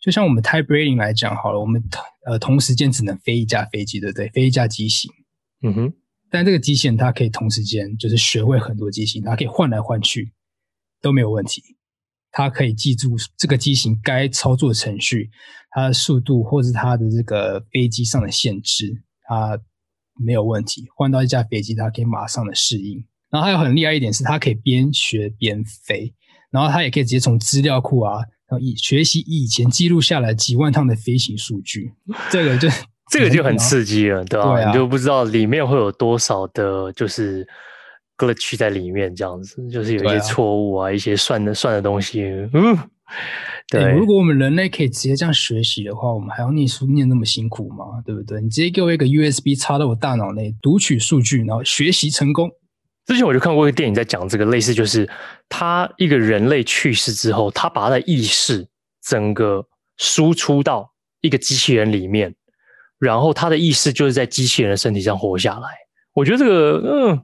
[0.00, 1.80] 就像我们 type rating 来讲好了，我们
[2.26, 4.28] 呃同时间只能飞一架飞机，对不对？
[4.30, 5.10] 飞一架机型，
[5.62, 5.92] 嗯哼。
[6.28, 10.32] 但这个机器人它可以同时间就是学会很多机型，它可以换来换去
[11.00, 11.62] 都没有问题。
[12.38, 15.30] 它可以记住这个机型该操作程序，
[15.70, 19.58] 它的速度或是它的这个飞机上的限制，它
[20.22, 20.84] 没有问题。
[20.94, 23.02] 换到一架飞机，它可以马上的适应。
[23.30, 26.12] 然后还有很厉害一点是，它可以边学边飞，
[26.50, 28.18] 然后它也可以直接从资料库啊，
[28.50, 31.94] 然后以学习以前记录下来几万趟的飞行数据。
[32.30, 32.68] 这个就
[33.10, 34.52] 这个就很刺激了，对吧？
[34.52, 37.48] 对啊，你就不知道里面会有多少的，就是。
[38.16, 42.22] Glitch 在里面，这样子就是有一些错误啊，啊一些算的算的东西。
[42.52, 42.76] 嗯，
[43.68, 43.92] 对。
[43.92, 48.02] 如果我们人类可以直接这样学习的话，我们还要念书念那么辛苦吗？
[48.04, 48.40] 对不对？
[48.40, 52.50] 你直接给我一个 USB 插到我大脑内，读取数据，然后学习成功。
[53.04, 55.08] 之前我就看过一个电影，在讲这个类似，就是
[55.48, 58.66] 他一个人类去世之后，他把他的意识
[59.02, 59.64] 整个
[59.96, 62.34] 输出到一个机器人里面，
[62.98, 65.68] 然后他的意识就是在机器人的身体上活下来。
[66.14, 67.22] 我觉得这个，嗯。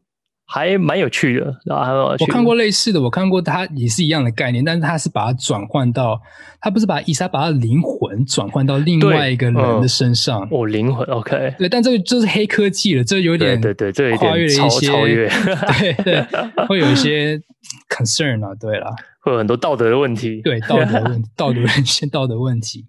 [0.52, 2.24] 还蛮有趣的，然后还蛮有趣。
[2.24, 6.20] 我看过类似的，我看过它也是一样的概念，但是它是把它转换到，
[6.60, 10.46] 它不是把意识，它把它的灵魂转换到另外一个人的身上。
[10.50, 11.54] 哦，灵魂，OK。
[11.58, 15.26] 对，但这个就是黑科技了，这有点对对对，跨越了一些超越，
[15.78, 16.22] 对对，
[16.66, 17.40] 会有一些
[17.88, 22.86] concern 啊，对了，会有很多道德的问题，对道德问 道德人些道德问题。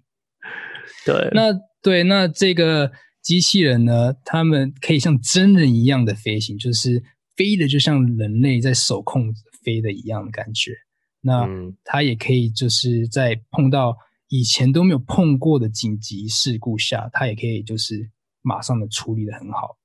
[1.06, 1.44] 对，那
[1.82, 7.02] 对那这个机器人呢，他们可以像真人一样的飞行，就是。
[7.36, 10.72] 飞的就像人类在手控飞的一样的感觉，
[11.20, 11.48] 那
[11.84, 13.96] 它也可以就是在碰到
[14.28, 18.10] 以前都没有碰过的紧急事故下，它也可以就是
[18.42, 19.78] 马上的处理的很好。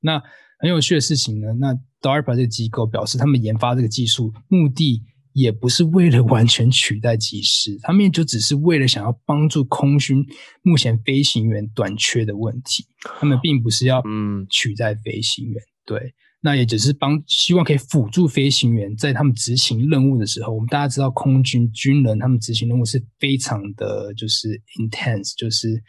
[0.00, 0.22] 那
[0.58, 10.24] 很有趣的事情呢，那 DARPA 这个机构表示，他们研发这个技术目的也不是为了完全取代机师，他们也就只是为了想要帮助空军
[10.62, 12.86] 目前飞行员短缺的问题，
[13.18, 16.14] 他们并不是要嗯取代飞行员，对。
[16.46, 20.52] 那也只是帮，希望可以辅助飞行员在他们执行任务的时候。
[20.52, 25.82] 我们大家知道，空军军人他们执行任务是非常的就是 intense，就是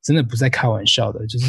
[0.00, 1.46] 真的不在开玩笑的，就是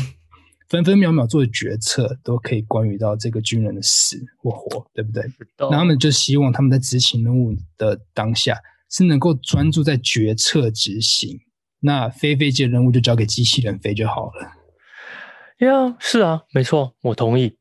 [0.69, 5.23] 分分秒秒做的决策都可以关于到这个军人的死或活，对不对？
[5.59, 8.57] 那他们就希望他们在执行任务的当下
[8.89, 11.39] 是能够专注在决策执行。
[11.79, 14.41] 那飞飞机的任务就交给机器人飞就好了。
[15.59, 17.60] 呀，yeah, 是啊，没错，我同意。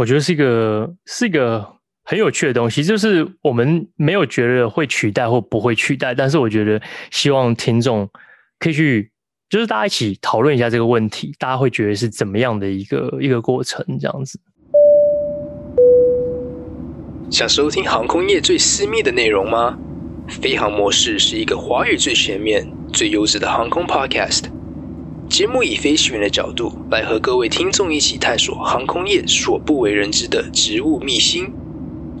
[0.00, 8.08] 我觉得是一个是一个很有趣的东西，就是我们没有觉得会取代或不会取代，但是我觉得希望听众
[8.58, 9.10] 可以去，
[9.50, 14.40] 就是大家一起讨论一下这个问题，大家会觉得是怎么样的一个一个过程，这样子。
[17.30, 19.78] 想收听航空业最私密的内容吗？
[20.30, 24.44] 飞航模式是一个华语最全面、最优质的航空 Podcast。
[25.30, 31.52] 节目以飞行员的角度来和各位听众一起探索航空业所不为人知的职务秘辛。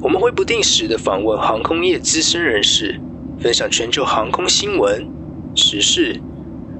[0.00, 3.00] 我们会不定时的访问航空业资深人士，
[3.40, 5.10] 分享全球航空新闻、
[5.56, 6.20] 时事。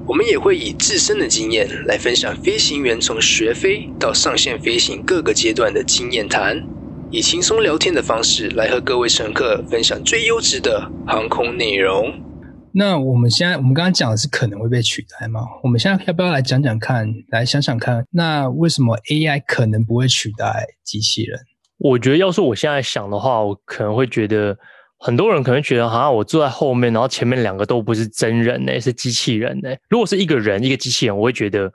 [0.07, 6.63] 我们也会以自身的经验来分享飞行员从学飞到上线飞行各个阶段的经验谈，
[7.11, 12.30] 以轻松聊天的方式来和各位乘客分享最优质的航空内容。
[12.73, 15.41] 那我们现在，我们刚刚讲的是可能会被取代吗？
[15.63, 21.39] 我们现在要不要来讲讲看，来想想看，那为什么 AI 可能不会取代机器人？
[21.77, 24.57] 我觉得，要是我现在想的话，我可能会觉得，
[24.99, 29.69] 很多人可能觉得，好像我坐在后面，然后前面两个都不是真人呢，是机器人呢。
[29.89, 31.71] 如果是一个人，一个机器人，我会觉得，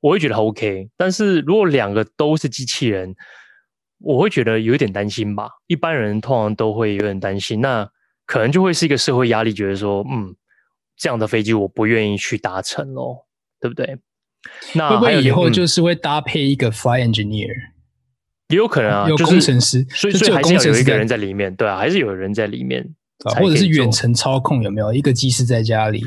[0.00, 0.88] 我会觉得 OK。
[0.96, 3.14] 但是如果两个都是机器人，
[3.98, 5.48] 我会觉得有点担心吧。
[5.66, 7.60] 一般人通常都会有点担心。
[7.60, 7.88] 那
[8.26, 10.34] 可能就会是一个社会压力，觉得说，嗯，
[10.96, 13.26] 这样的飞机我不愿意去搭乘咯，
[13.60, 13.96] 对不对？
[14.74, 17.52] 那会不会以后就是会搭配一个 fly engineer？
[18.48, 22.94] 也有可能啊，有工程师，所以所以还是要有一个人在里面，对啊，还是有人在里面。
[23.40, 24.92] 或者是远程操控有没有？
[24.92, 26.04] 一个机师在家里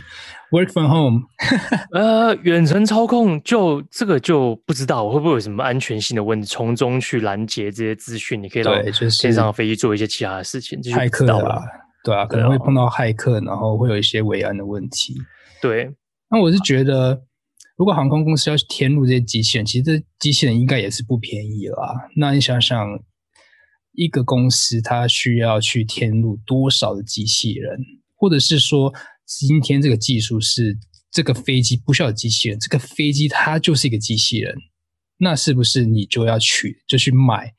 [0.51, 1.23] work from home，
[1.91, 8.79] 呃，远程操控就这个就不知道会不会有什么安全性的问题，从中去拦截这些资讯，你可以到
[9.19, 11.59] 天上飞机做一些其他的事情，骇客啊，
[12.03, 15.15] 对啊，可能会碰到骇客，然后会有一些维安的问题。
[15.61, 15.93] 对，
[16.29, 17.23] 那我是觉得，
[17.77, 22.09] 如果航空公司要去填入这些机器人，其实这机器人应该也是不便宜啦。
[22.15, 22.99] 那你想想。
[23.93, 27.77] 一个公司它需要去添入多少的机器人，
[28.15, 28.93] 或者是说，
[29.25, 30.77] 今天这个技术是
[31.11, 34.55] 这个飞机不需要机器人，这个飞机它就是一个机器人，
[35.17, 37.53] 那是不是你就要去就去买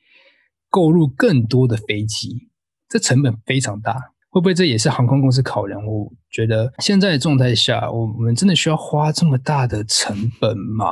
[0.69, 2.49] 购入更多的飞机？
[2.89, 5.85] 这成本非常大，会不会这也是航空公司考量？
[5.85, 10.85] 我觉得现在的状态下，我们真的需要花这么大的成本吗？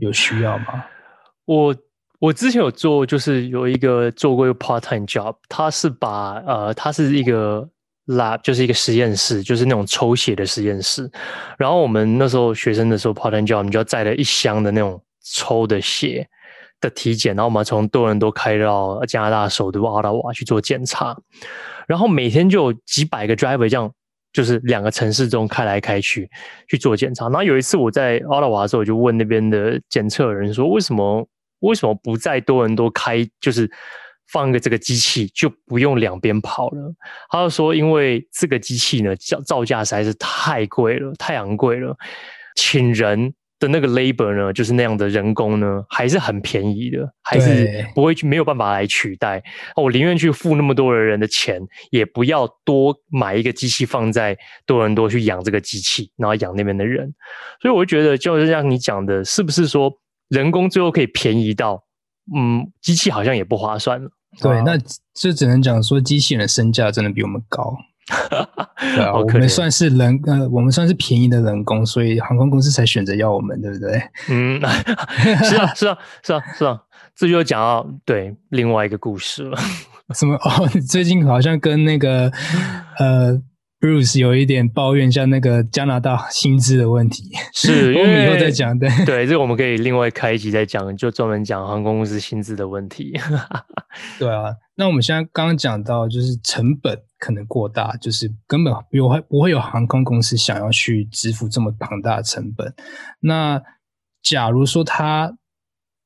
[0.00, 0.84] 有需要吗？
[1.44, 1.76] 我。
[2.18, 7.68] 我之前有做，就是有一个做过一个 part time job，他是把呃，他是一个
[8.06, 11.08] lab，就是一个实验室，就是那种抽血的实验室。
[11.58, 14.98] 然后我们那时候学生的时候 part time job，我们就要载了一箱的那种
[15.34, 16.26] 抽的血
[16.80, 21.14] 的体检，然后我们从多伦多开到加拿大首都奥塔瓦去做检查。
[21.86, 23.90] 然后每天就有几百个 driver 这样，
[24.32, 26.28] 就是两个城市中开来开去
[26.68, 27.26] 去做检查。
[27.26, 31.26] 然后有一次我在奥拉瓦的时候，我就问那边的检测人说，为什么？
[31.60, 33.26] 为什么不再多伦多开？
[33.40, 33.68] 就是
[34.30, 36.94] 放一个这个机器，就不用两边跑了。
[37.30, 41.96] 他就说，因为这个机器呢，造造价实在是太贵了，太昂贵了。
[42.56, 49.42] 请人的那个 labor 呢，就是那样的人工呢，还是很便宜的，还是不会去没有办法来取代。
[49.76, 57.12] 我宁愿去付那么多的人的钱，也不要多买一个机器放在多伦多去养这个机器，然后养那边的人。
[57.60, 59.92] 所以我就觉得，就是像你讲的，是不是说？
[60.28, 61.84] 人工最后可以便宜到，
[62.34, 64.10] 嗯，机器好像也不划算了。
[64.40, 64.76] 对，那
[65.14, 67.72] 这只能讲说，机器人的身价真的比我们高。
[68.06, 74.02] 对啊，我们算是人，呃，我们算是便宜的人工，所以航空公司才选择要我们，对不对？
[74.28, 74.60] 嗯，
[75.44, 76.80] 是啊，是啊，是啊，是啊，
[77.14, 79.58] 这就讲到对另外一个故事了。
[80.14, 80.34] 什么？
[80.36, 82.30] 哦，最近好像跟那个，
[82.98, 83.40] 呃。
[83.78, 88.76] Bruce 有一点抱怨，像那个加拿大薪资的问题，是因为 我们以后再讲。
[88.78, 93.12] 对 对，这个我们可以另外开一集再讲，就专门讲航空公司薪资的问题。
[94.18, 102.74] 对啊，那我们现在刚刚讲到，就是成本可能过大，就是根本不会不会有航空公司想要去支付这么庞大的成本。
[103.20, 103.62] 那
[104.22, 105.36] 假如说他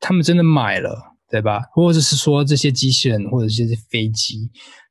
[0.00, 1.60] 他们真的买了，对吧？
[1.72, 4.50] 或者是说这些机器人或者这些飞机。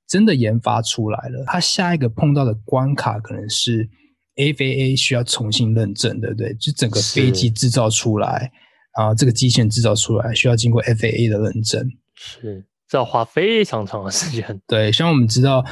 [0.09, 3.87] 真的研发出来了，它下一个碰到的关卡可能是
[4.35, 6.51] FAA 需要重新认证，对不对？
[6.55, 8.51] 就整个飞机制造出来，
[8.97, 14.59] 然后这个机械制造出来需要经过 FAA 的认证，是，这要花非常长的时间。
[14.65, 15.63] 对，像我们知道，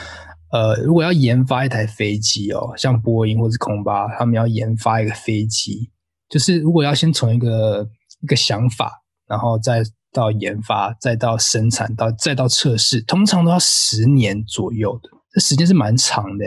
[0.51, 5.89] 呃，如果要研发一台飞机哦，像波音或是空巴，他们要研发一个飞机，
[6.29, 7.89] 就是如果要先从一个
[8.21, 9.83] 一个想法，然后再。
[10.11, 16.45] 到研发，再到生产，到再到测试，通常都要十年左右的，这时间是蛮长的。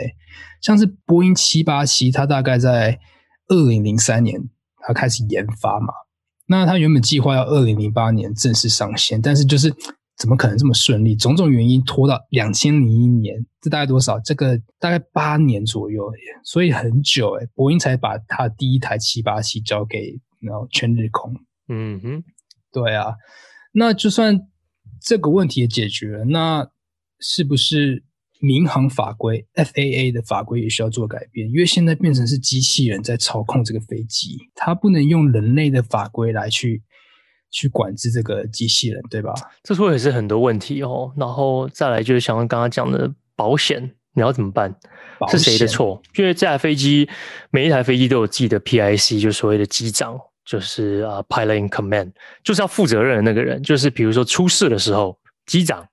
[0.61, 2.99] 像是波音七八七，它大概在
[3.47, 4.39] 二零零三年
[4.85, 5.93] 它开始研发嘛，
[6.47, 9.73] 那它原本计划要二零零八年正式上线，但是就是
[10.17, 11.15] 怎么可能这么顺利？
[11.15, 14.19] 种种原因拖到两千零一年，这大概多少？
[14.19, 16.11] 这个大概八年左右，
[16.43, 21.33] 所以很久诶，波音才把它第一台七八七交给然后全日空。
[21.69, 22.23] 嗯哼，
[22.71, 23.15] 对啊。
[23.71, 24.47] 那就算
[25.01, 26.69] 这个问题也解决了，那
[27.19, 28.03] 是不是
[28.39, 31.47] 民航法规 FAA 的法规也需要做改变？
[31.49, 36.81] 因为现在变成是机器人在操控这个飞机，它不能用人类的法规来去
[37.51, 39.33] 去管制这个机器人，对吧？
[39.63, 41.13] 这说也是很多问题哦。
[41.15, 44.75] 然后再来就是像刚刚讲的保险，你要怎么办？
[45.29, 46.01] 是谁的错？
[46.15, 47.07] 因为这台飞机
[47.51, 50.19] 每一台飞机都有自己的 PIC，就所谓的机长。
[50.45, 52.11] 就是啊，pilot in command，
[52.43, 53.61] 就是要负责任的那个人。
[53.63, 55.85] 就是比如说出事的时候，机长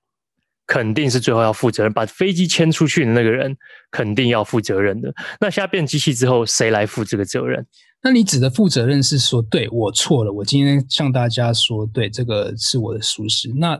[0.65, 3.55] 肯定是最后要负责任，把飞机牵出去的那个人
[3.91, 5.13] 肯定要负责任的。
[5.39, 7.65] 那现在变机器之后，谁来负这个责任？
[8.01, 13.77] 那你指的负责任是说，对，我错了，我今天向大家说，对，这个是我的疏失，那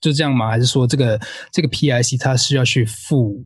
[0.00, 0.50] 就这样吗？
[0.50, 1.18] 还是说这个
[1.50, 3.44] 这个 PIC 它是要去负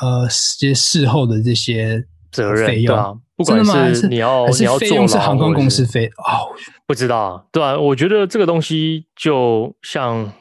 [0.00, 0.26] 呃
[0.58, 3.20] 这些事后的这些责任费用？
[3.36, 3.62] 不管
[3.94, 6.48] 是你要是你要做，是航空公司飞哦，
[6.86, 10.32] 不知道，啊对啊，我觉得这个东西就像，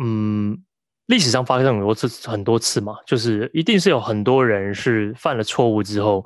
[0.00, 0.56] 嗯，
[1.06, 6.24] 历史上发生很多次很多次嘛，就是一定是有很多人是犯了错误之后，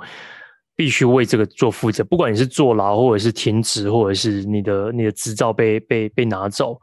[0.76, 6.79] 必须为这个做负责，不管你是坐牢，或者是停职，或者是你的你的执照被被被拿走，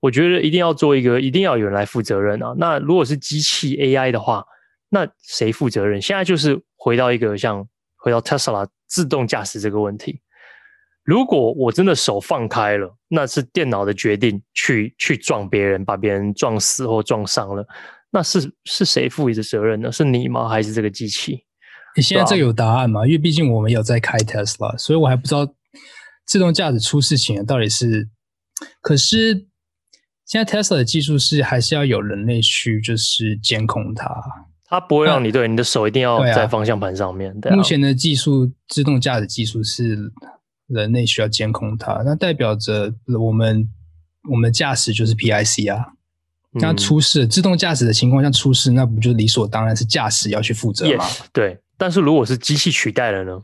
[0.00, 2.54] 我觉得一定要做一个，一定要有人来负责任啊。
[2.56, 4.42] 那如果是机器 AI 的话，
[4.88, 6.00] 那谁负责任？
[6.00, 7.66] 现在就是回到一个像
[7.96, 10.20] 回到 Tesla 自动驾驶这个问题。
[11.02, 17.64] 如果我真的手放开了，那是电脑的决定去，去去撞别人，把别人撞死或撞伤了，
[18.10, 19.92] 那是是谁负的责任呢？
[19.92, 20.48] 是你吗？
[20.48, 21.44] 还是这个机器？
[21.96, 23.06] 你现在这个有答案吗？
[23.06, 25.48] 因为毕竟我们有在开 Tesla，所以我还不知道
[26.26, 28.08] 自动驾驶出事情到底是。
[28.80, 29.46] 可是
[30.24, 34.12] 现在 Tesla 的技术是还是要有人类去就是监控它，
[34.68, 37.38] 它不会让你对你的手一定要在方向盘上面。
[37.40, 40.12] 对啊，目前的技术，自动驾驶技术是
[40.66, 43.68] 人类需要监控它，那代表着我们
[44.30, 45.92] 我们驾驶就是 PIC 啊。
[46.58, 51.58] 那出事，自动驾驶的情况下出事，那不就理所当然是驾驶要去负责吗？Yes, 对。
[51.76, 53.40] 但是如果是机器取代了呢？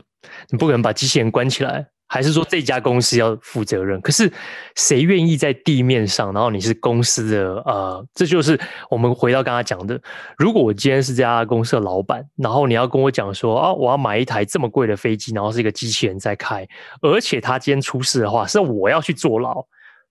[0.49, 3.99] 你不可能把机器人关起来，还是说这家公司要负责任？
[4.01, 4.31] 可是
[4.75, 6.31] 谁愿意在地面上？
[6.31, 9.99] 然后你是公司的呃，这就是我们回到刚刚讲的。
[10.37, 16.67] 如果我今天是这家公司的老板，然后你要跟我讲说啊，我要买一台这么贵的飞机，然后是一个机器人在开，
[17.01, 19.65] 而且他今天出事的话，是我要去坐牢，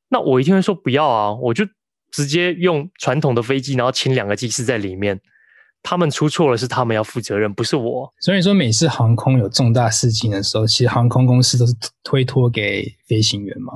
[0.09, 1.65] 那我一定会说不要啊，我就
[2.11, 5.21] 直接用传统的飞机，然后请两个机师在里面。
[5.83, 8.13] 他们出错了，是他们要负责任，不是我。
[8.21, 11.75] 所以说，每次航空有重大事情的时候，其实航空公司都是
[12.05, 13.73] 推脱给飞行员吗？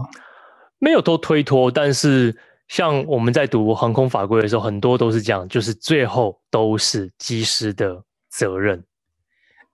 [0.78, 2.36] 没有都推脱，但是
[2.68, 8.84] 像我们在读航空法规的时候，很多都是这样，就是最后都是机师的责任。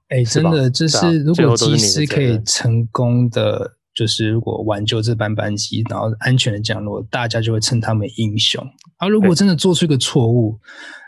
[0.09, 8.67] 哎，真的，就是如果机师可以成功的，就是如果挽救这班班机，然后安全的降落，大家就会称他们英雄。
[8.99, 10.59] 而如果真的做出一个错误，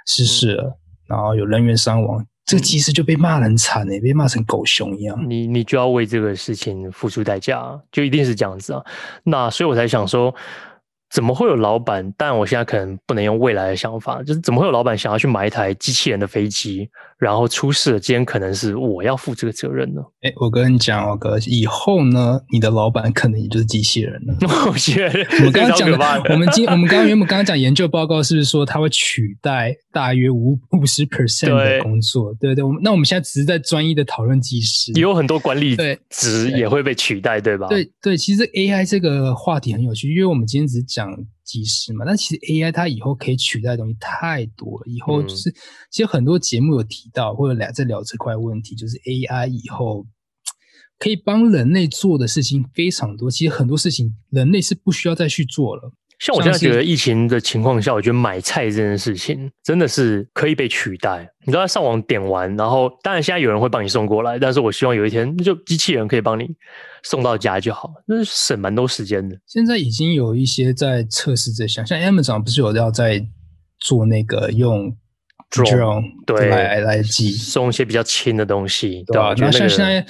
[0.07, 0.79] 失事了。
[1.09, 5.19] 嗯然后有人员伤亡，这个机师就被骂得很惨诶，被骂成狗熊一样。
[5.29, 8.83] 你你就要为这个事情付出代价，就一定是这样子啊。
[9.25, 10.35] 那所以我才想说。
[11.11, 12.13] 怎么会有老板？
[12.17, 16.91] 但我现在可能不能用未来的想法，就是怎么会有老板想要去买一台机器人的飞机，
[17.25, 20.03] 然后出事了，今天可能是我要负这个责任呢？
[20.21, 24.37] 哎，我跟你讲，我哥，以后呢，你的老板可能也就是机器人了。
[24.45, 25.97] 我们刚刚讲的，
[26.29, 32.35] 我们今我们刚刚原本刚刚讲研究报告，是不是说它会取代大约五五十 percent 的工作？
[32.35, 35.75] 对，对对，我们那我们现在只是在专一的讨论技师，也有很多管理
[36.11, 37.69] 职也会被取代，对，对吧？
[37.69, 41.11] 对对，其实 AI 这个话题很有趣，因为我们今天只是讲。
[41.45, 44.87] 机师嘛，但其实 AI 它以后可以取代的东西太多了。
[44.87, 45.55] 以后就是，嗯、
[45.91, 50.07] 其实很多节目有提到，或者聊在聊这块问题，就是 AI 以后
[50.99, 53.31] 可以帮人类做的事情非常多。
[53.31, 55.93] 其实很多事情人类是不需要再去做了。
[56.25, 61.31] 像我现在觉得疫情的情况下，我觉得买菜这件事情真的是可以被取代。
[61.45, 66.49] 你都在上网点完，然后当然现在有人会帮你送过来，但是我希望有一天就机器人可以帮你
[67.03, 69.37] 送到家就好，那省蛮多时间的。
[69.47, 73.23] 现在已经有一些在测试这项，像 Amazon 不是有要在
[73.81, 74.97] 做那个用
[75.51, 79.35] drone 对来来寄送一些比较轻的东西，对吧？
[79.37, 80.07] 那像现在。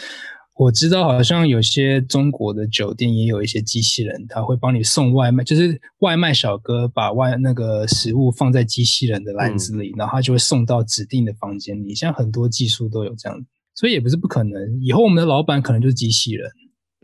[0.57, 11.93] 我知道，好像有些中国的酒店也有一些机器人，他会帮你送外卖，就是外卖小哥把外那个食物放在机器人的篮子里，嗯、然后他就会送到指定的房间里。
[11.93, 13.45] 现在很多技术都有这样，
[13.75, 14.81] 所以也不是不可能。
[14.81, 16.49] 以后我们的老板可能就是机器人。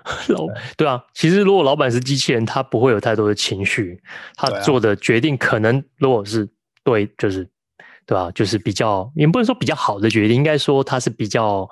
[0.28, 4.00] 老对，对啊，其实如果老板是机器人，他不会有太多的情绪，
[4.36, 6.48] 他做的决定可能如果是
[6.84, 7.44] 对，就是
[8.06, 8.30] 对吧、啊？
[8.30, 11.68] 就是比较也不能说比较好的决定，应该说他是比较。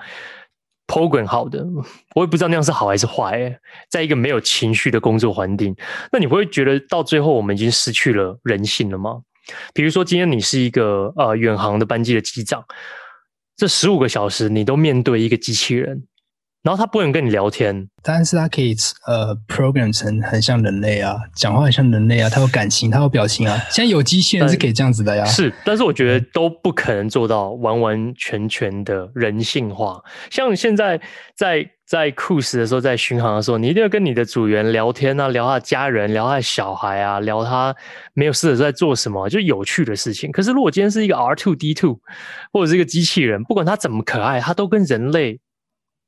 [0.89, 1.65] Program 好的，
[2.17, 3.61] 我也不知道那样是好还是坏、欸。
[3.89, 5.77] 在一个没有情绪的工作环境，
[6.11, 9.21] 那你不会觉得到最后我们已经失去了人性了吗？
[9.73, 12.65] 比如说今天你是一个呃远航的班机的机长，
[13.57, 16.05] 这十五个小时你都面对一个机器人。
[16.63, 18.75] 然后他不能跟你聊天，但是他可以
[19.07, 23.57] 呃 program 成很像人类啊，讲话很像人类啊，他有感情，他有表情啊。
[23.71, 25.25] 现在有机器人是可以这样子的呀。
[25.25, 30.03] 是，但是我觉得都不可能做到完完全全的人性化。
[30.31, 31.01] 像现在
[31.37, 37.75] 在在 cruise 的时候，在巡航的时候，你一定要跟你的组员聊天啊，聊他的家人，聊他的小孩啊，聊他
[38.15, 40.31] 没有事的时候在做什么，就有趣的事情。
[40.33, 42.01] 可是如果今天是一个 R two D two
[42.53, 45.41] 或者是一个机器人，不管他怎么可爱，他都跟人类。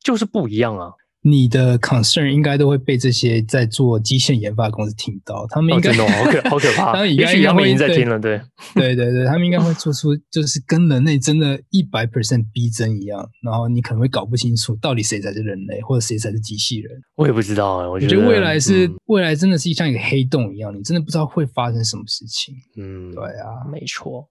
[0.02, 0.92] 就是不一样啊！
[1.22, 7.04] 你的 concern 应该都会被这些在做机械研发的公司听到，他们应该、哦、好可好可怕。
[7.04, 8.40] 也许他们已经在听了，对
[8.74, 16.90] 对对对，他们应该会做出就是跟人类真的一百 percent 逼真一样，然后你可能会搞不清楚到底谁才是人类，或者谁才是机器人。
[17.16, 22.54] 我也不知道啊，我觉得，我觉得未来是、嗯、未来真的是像一个黑洞一样，你真的不知道会发生什么事情。
[22.78, 24.26] 嗯，对啊，没错。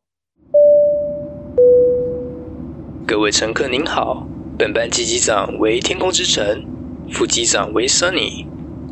[3.06, 4.28] 各位乘客您好。
[4.60, 6.66] 本班机机长为天空之城，
[7.14, 8.46] 副机长为 Sunny。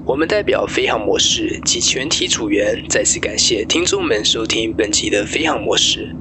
[0.05, 6.15] 我们代表飞航模式及全体组员再次感谢听众们收听本集的飞航模式。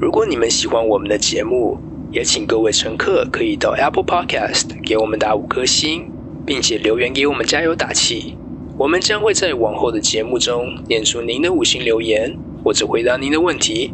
[0.00, 1.76] 如果你们喜欢我们的节目，
[2.10, 6.10] 也请各位乘客可以到 Apple Podcast 给我们打五颗星，
[6.46, 8.38] 并且留言给我们加油打气。
[8.78, 12.34] 我们将会在往后的节目中念出您的五星留言，
[12.64, 13.92] 或者回答您的问题。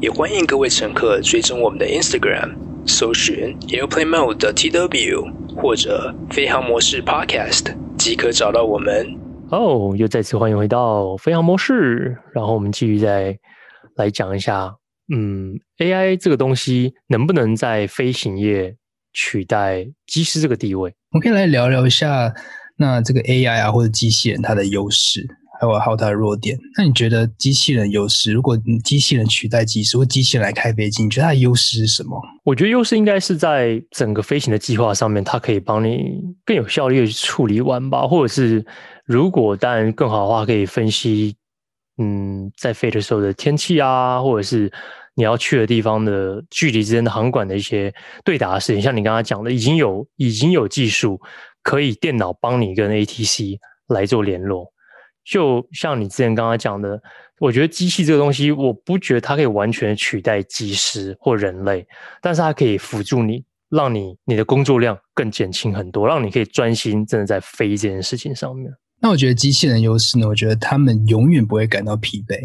[0.00, 2.54] 也欢迎各位乘客追踪我们的 Instagram，
[2.86, 9.06] 搜寻 Airplane Mode 的 TW 或者飞行模式 Podcast，即可找到我们。
[9.50, 13.38] 哦，oh, 又再次欢迎回到飞行模式，然后我们继续再
[13.96, 14.74] 来讲一下，
[15.14, 18.74] 嗯，AI 这个东西能不能在飞行业
[19.12, 20.94] 取代机师这个地位？
[21.10, 22.32] 我们可以来聊聊一下，
[22.78, 25.26] 那这个 AI 啊或者机器人它的优势。
[25.62, 26.58] 还有还有它的弱点。
[26.76, 28.32] 那你觉得机器人优势？
[28.32, 32.20] 如果机器人取代机师，或机器人来开飞机，你觉得它的优势是什么？
[32.42, 38.02] 我觉得优势应该是在整个飞行的计划上面，它可以帮你更有效率的处理完吧。
[38.08, 38.66] 或者是
[39.04, 41.36] 如果当然更好的话，可以分析，
[41.98, 44.72] 嗯，在飞的时候的天气啊，或者是
[45.14, 47.94] 你要去的地方的距离之间的航管的一些
[48.24, 48.82] 对答的事情。
[48.82, 51.20] 像你刚刚讲的，已经有已经有技术
[51.62, 54.72] 可以电脑帮你跟 ATC 来做联络。
[55.24, 57.00] 就像你之前刚刚讲的，
[57.38, 61.86] 我觉得机器这个东西，我不觉得它可以完全取代机师或人类，
[62.20, 68.70] 但是它可以辅助你，让你你的工作量更减轻很多，让你可以专心真的在飞这件事情上面。
[69.00, 70.28] 那我觉得机器人优势呢？
[70.28, 72.36] 我觉得他们永远不会感到疲惫，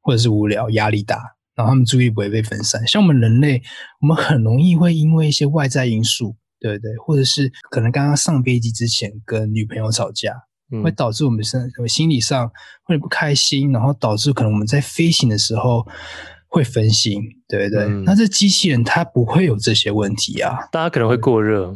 [0.00, 1.16] 或者是无聊、压力大，
[1.54, 2.86] 然后他们注意不会被分散。
[2.86, 3.62] 像我们人类，
[4.00, 6.96] 我们很容易会因为一些外在因素，对不对？
[6.96, 10.34] 或者是可能刚刚上飞机之前跟女朋友吵架。
[10.80, 12.50] 会导致我们身心理上
[12.84, 15.86] 会不开心，然后导致可能我们在飞行的时候
[16.52, 17.84] 会分心，对不对？
[17.84, 21.74] 嗯、那这机器人它不会有这些问题啊，大家可能会过热，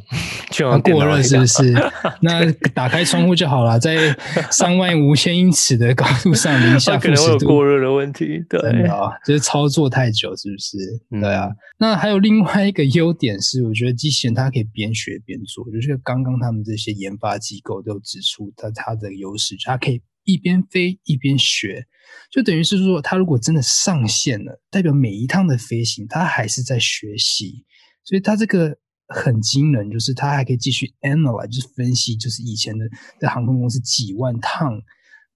[0.51, 1.72] 就对过热是不是？
[2.20, 4.14] 那打开窗户就好了，在
[4.51, 10.77] 三万五千英尺的高度上，零下 负十度，过热的问题，对啊，就是操作太久，是不是？
[11.11, 11.49] 嗯、对啊。
[11.79, 20.03] 那还有另外一个优点是，我觉得机器人它可以边学边做，就是刚刚他们这些研发机构都指出它它的优势，它可以。
[20.27, 21.87] 一边飞一边学，
[22.31, 27.64] 就等于是说，他如果真的上线了，代表每一趟的飞行，他还是在学习，
[28.05, 28.77] 所以他这个
[29.09, 32.85] 很惊人，就是他还可以继续 analyze，就是分析，就是以前的
[33.18, 34.79] 在航空公司几万趟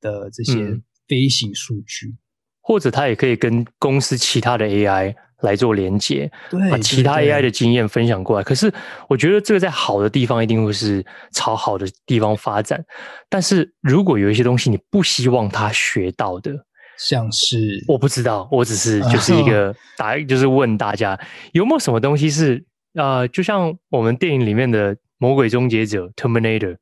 [0.01, 0.79] 的这些
[1.09, 2.19] 飞行数据，嗯，
[2.61, 5.15] 或者他也可以跟公司其他的 AI。
[5.43, 6.31] 来做连接，
[6.71, 8.43] 把其他 AI 的经验分享过来。
[8.43, 8.73] 可是，
[9.09, 12.85] 我觉得这个在好的地方一定会是朝好的地方发展。
[13.29, 16.53] 但是如果有一些东西你不希望他学到的，
[16.99, 21.19] 像是我不知道，我只是就是一个答，就是问大家
[21.53, 22.65] 有没有什么东西是
[22.95, 26.77] 呃，就像我们电影里面的魔鬼终结者 Terminator，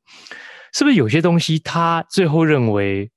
[0.72, 3.10] 是不是有些东西他最后认为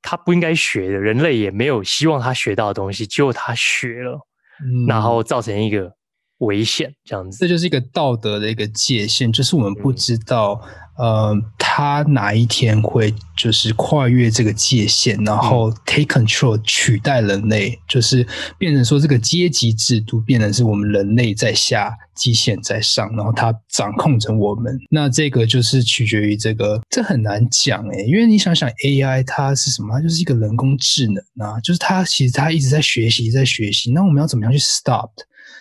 [0.00, 4.20] 他不应该学的，人类也没有希望他学到的东西，结果他学了。
[4.60, 5.92] 嗯，然后造成一个
[6.38, 10.60] 危险，这样子，这就是一个道德的一个界限，就是我们不知道，
[10.98, 18.26] 嗯、呃，他哪一天会就是跨越这个界限，然后 take control 取代人类，就是
[18.58, 24.78] 变成说这个阶级制度变成是我们人类在下，机器在上，然后它掌控着我们。
[24.90, 29.94] 那这个就是取决于这个，这很难讲诶，因为你想想 AI 它是什么？
[29.96, 33.90] 它就是一个人工智能啊，就是它其实它一直在学习，在学习。
[33.92, 35.10] 那我们要怎么样去 stop？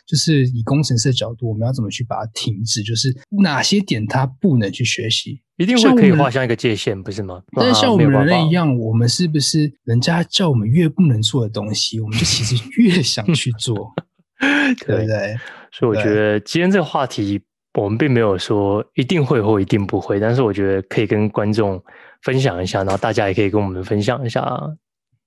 [0.06, 2.84] 就是以工程师的角度，我们要怎么去把它停止？
[2.84, 5.42] 就是哪些点它不能去学习？
[5.58, 7.42] 一定会可以画下一个界限，不是吗？
[7.56, 13.94] 但是像我们人类一样，我们是不是人家叫我们越不能做的东西，我们就其实 越想去做，
[14.86, 15.36] 对不对？
[15.72, 17.42] 所以我觉得今天这个话题，
[17.74, 21.82] 我们并没有说一定会或一定不会，但是我觉得可以跟观众
[22.24, 24.42] 分享一下，然后大家也可以跟我们分享一下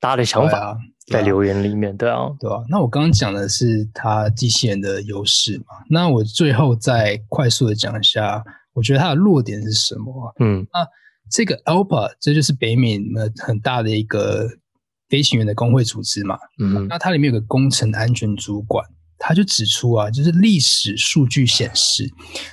[0.01, 0.77] 大家的想法。
[1.11, 2.63] 在留言里面，对啊，对啊。
[2.69, 5.65] 那我刚刚讲的是它机器人的优势嘛？
[5.89, 8.45] 那我最后再快速的讲一下，
[8.75, 10.35] 我觉得它的弱点是什么？
[10.39, 10.87] 嗯，那
[11.31, 13.01] 这个 ALPA 这就是北美
[13.43, 14.51] 很大的一个
[15.09, 16.39] 飞行员的工会组织嘛。
[16.63, 18.85] 嗯，那它里面有个工程安全主管，
[19.19, 22.07] 他就指出啊，就是历史数据显示，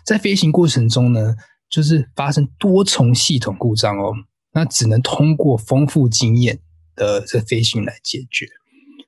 [0.06, 1.36] 在飞行过程中呢，
[1.70, 4.14] 就是发生多重系统故障哦，
[4.54, 6.62] 那只能通过丰富经验。
[6.96, 8.48] 的这飞行来解决。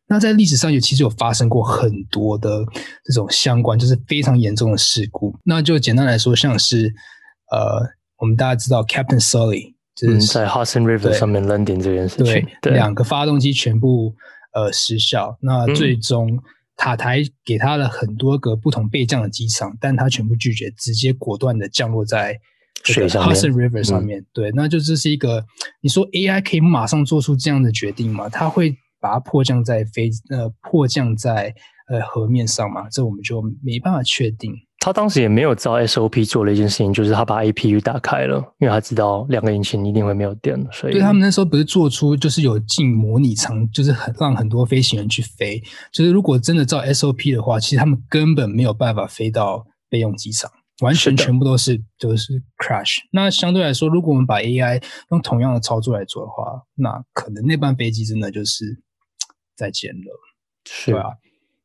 [0.09, 2.63] 那在历史上有其实有发生过很多的
[3.03, 5.37] 这种相关，就是非常严重的事故。
[5.43, 6.93] 那就简单来说，像是
[7.51, 7.85] 呃，
[8.17, 14.15] 我们大家知道 Captain Sully 就是、嗯、在 Hudson River 上面 landing 这件事情，对，对两个发动机全部
[14.53, 15.37] 呃失效。
[15.41, 16.39] 那最终
[16.77, 22.39] 塔台给他了很多个不同备降的机场，但他全部拒绝，直接果断的降落在。
[22.93, 25.45] 水上 Hudson River 上面，嗯、对，那就这是一个，
[25.81, 28.29] 你说 AI 可以马上做出这样的决定吗？
[28.29, 31.53] 它会把它迫降在飞呃迫降在
[31.89, 34.53] 呃河面上吗，这我们就没办法确定。
[34.79, 45.61] 他当时也没有照 SOP 做了一件事情，就是他把 APU 打开了，因为他知道两个引擎一定会没有电了，所以对他们那时候不是做出就是有进模拟舱，就是很让很多飞行员去飞，
[45.91, 50.49] 就是如果真的照 SOP 的话，其实他们根本没有办法飞到备用机场，
[50.81, 52.97] 完全全部都是都是 crash。
[53.11, 58.81] 那相对来说，如果我们把 AI 用同样的操作来做的话，那可能那班飞机真的就是
[59.55, 60.19] 再见了，
[60.65, 61.09] 是对啊。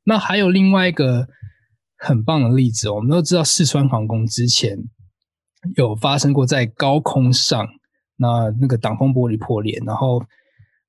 [0.04, 1.28] 那还有另外一个。
[2.04, 4.76] 很棒的例子，我们都知道四川航空之前
[5.76, 7.64] 有发生过在高空上，
[8.16, 10.20] 那那个挡风玻璃破裂，然后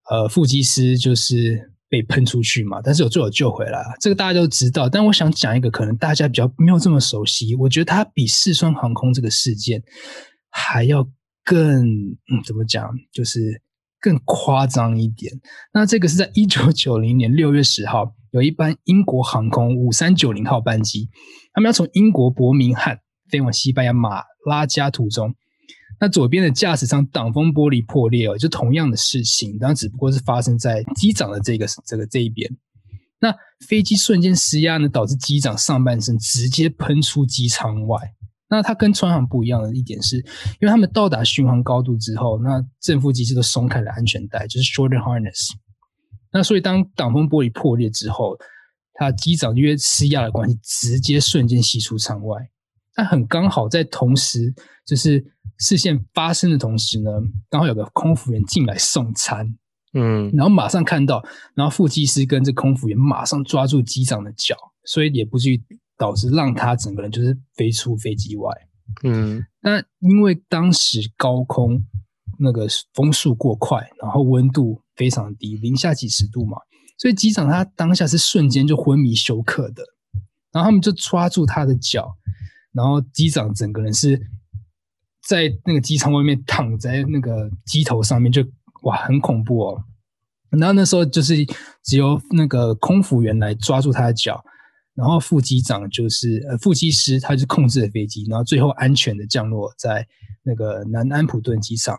[0.09, 4.89] 呃副机师就是被喷出去嘛，但是有最后救回来，这个大家都知道。
[4.89, 9.79] 但我想讲一个可能大家比较没有这么熟悉，我觉得它比四川航空这个事件
[10.49, 11.07] 还要
[11.45, 11.85] 更
[12.43, 13.61] 怎么讲，就是
[14.01, 15.31] 更夸张一点。
[15.71, 18.15] 那这个是在一九九零年六月十号。
[18.31, 21.07] 有一班英国航空五三九零号班机，
[21.53, 22.97] 他们要从英国伯明翰
[23.29, 25.35] 飞往西班牙马拉加途中，
[25.99, 32.49] 那左边的驾驶舱挡风玻璃破裂哦，就同样的事情，当然只不过是发生在机长的这个这个这一边。
[33.19, 33.33] 那
[33.67, 37.99] 飞机瞬间失压呢，导致机长上半身直接喷出机舱外。
[38.49, 45.51] 那它跟川航不一样的一点是，因为他们到达巡航高度之后，那正副机师都松开了安全带，就是 shorter harness。
[46.31, 48.37] 那所以，当挡风玻璃破裂之后，
[48.93, 52.49] 他机长因为施压的关系，直接瞬间吸出舱外。
[52.95, 54.53] 那很刚好在同时，
[54.85, 55.23] 就是
[55.57, 57.11] 事件发生的同时呢，
[57.49, 59.55] 刚好有个空服员进来送餐，
[59.93, 61.23] 嗯，然后马上看到，
[61.55, 65.61] 然后副机师跟这空服员马上抓住机长的脚，所以也不至于
[65.97, 68.51] 导致让他整个人就是飞出飞机外，
[69.03, 69.45] 嗯。
[69.61, 71.83] 那因为当时高空
[72.39, 74.81] 那个风速过快，然后温度。
[74.95, 76.55] 非常低，零下几十度嘛，
[76.99, 79.83] 所以机长他当下是瞬间就昏迷休克的，
[80.51, 82.15] 然后他们就抓住他的脚，
[82.73, 84.21] 然后机长整个人是
[85.27, 88.43] 在那个机舱外面躺在那个机头上面就，
[88.83, 89.83] 哇很恐怖哦。
[90.49, 91.35] 然后那时候就是
[91.83, 94.43] 只有那个空服员来抓住他的脚，
[94.93, 100.05] 然后副机长就是呃副机师，他就控制了飞机，然后最后安全的降落在
[100.43, 101.97] 那个南安普顿机场。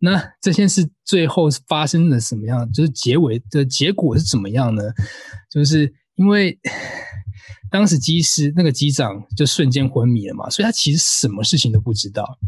[0.00, 2.70] 那这件事最后发生了什么样？
[2.70, 4.82] 就是结尾的结果是怎么样呢？
[5.50, 6.58] 就是因为
[7.70, 12.38] 当时机师那个机长就瞬间昏迷了嘛，所以他其实什么事情都不知道。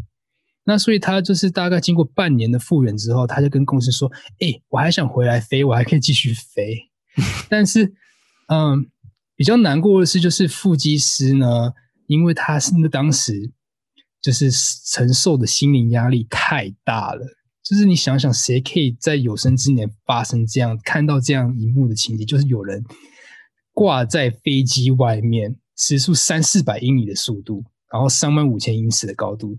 [0.65, 6.89] 那所以他就是大概经过半年的复原之后，他就跟公司说：“哎、我还想回来飞，我还可以继续飞。”
[7.47, 7.93] 但是，
[8.49, 8.85] 嗯，
[9.35, 11.71] 比较难过的是，就是副机师呢，
[12.07, 13.51] 因为他是当时
[14.21, 17.25] 就是承受的心理压力太大了。
[17.63, 22.25] 就是你想想，谁可以在有生之年发生这样看到这样一幕的情节？
[22.25, 22.83] 就是有人
[23.77, 27.63] 挂在飞机外面，时速三四百英里的速度，
[27.93, 29.55] 然后三万五千英尺的高度，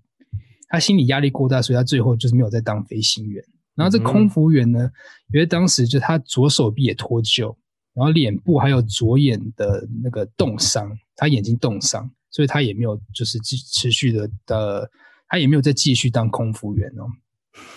[0.69, 3.41] 他心理压力过大，所以他最后就是没有再当飞行员。
[3.77, 4.91] 然后这空服员呢，
[5.33, 7.55] 因为当时就他左手臂也脱臼，
[7.95, 14.91] 然后脸部还有左眼的那个冻伤，他眼睛冻伤，所以他也没有就是继持续的的，
[15.29, 17.07] 他也没有再继续当空服员哦。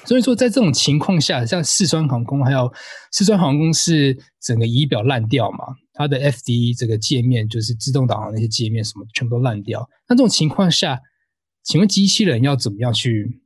[0.03, 2.71] 所以说，在这种情况下，像四川航空，还有
[3.11, 5.59] 四川航空是整个仪表烂掉嘛，
[5.93, 9.87] 它的 FD 这个界面就是自动导航那些界面什么全部都烂掉。
[10.09, 10.99] 那这种情况下，
[11.63, 13.41] 请问机器人要怎么样去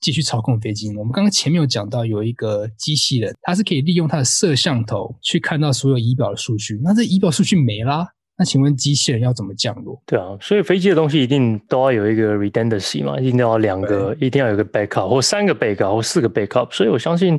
[0.00, 0.98] 继续操控飞机呢？
[0.98, 6.80] 我们刚刚前面有讲到，有一个机器人，它是可以利用它的摄像头去看到所有仪表的数据。
[6.82, 8.08] 那这仪表数据没啦。
[8.42, 10.02] 那请问机器人要怎么降落？
[10.04, 16.68] 对啊，所以飞机的东西一定都要有一个 redundancy 嘛，一定要两个，一定要有个 backup 或三个 backup 或四个 backup。
[16.72, 17.38] 所以我相信，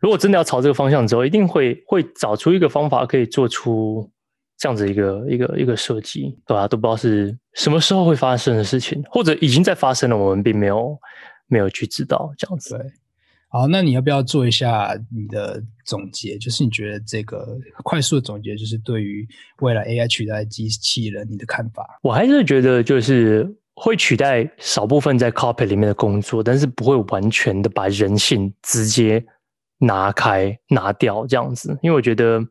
[0.00, 4.08] 如果真的要朝这个方向走，一定会会找出一个方法可以做出
[4.56, 6.66] 这样子一个一个一个设计，对吧？
[6.66, 10.98] 都不知道是什么时候会发生的事情，或者已经在发生了，我们并没有
[11.46, 12.78] 没有去知道这样子。
[12.78, 12.86] 对。
[13.50, 16.36] 好，那你要不要做一下你的总结？
[16.36, 19.26] 就是你觉得这个快速的总结，就是对于
[19.60, 21.98] 未来 AI 取代机器人，你的看法？
[22.02, 29.24] 我还是觉得，就是会取代少部分在 cockpit 里面的工作，但是不会完全的把人性直接
[29.78, 31.70] 拿开拿掉这样子。
[31.80, 32.44] 因为我觉得，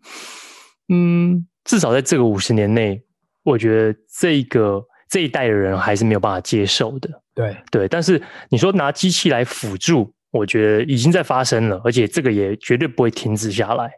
[0.89, 2.99] 嗯，至少在这个五十年内，
[3.43, 7.21] 我觉得这个这一代的人还是没有办法接受的。
[7.35, 8.19] 对对，但是
[8.49, 10.11] 你说拿机器来辅助。
[10.32, 13.91] 我觉得已经在发生了，而且这个也绝对不会停止下来。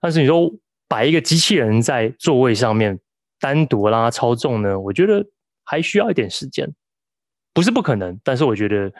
[0.00, 0.50] 但是你说
[0.86, 2.98] 摆一个机器人在座位上面
[3.40, 4.78] 单独让它操纵呢？
[4.78, 5.24] 我觉得
[5.64, 6.70] 还需要一点时间，
[7.52, 8.20] 不是不可能。
[8.22, 8.92] 但是我觉得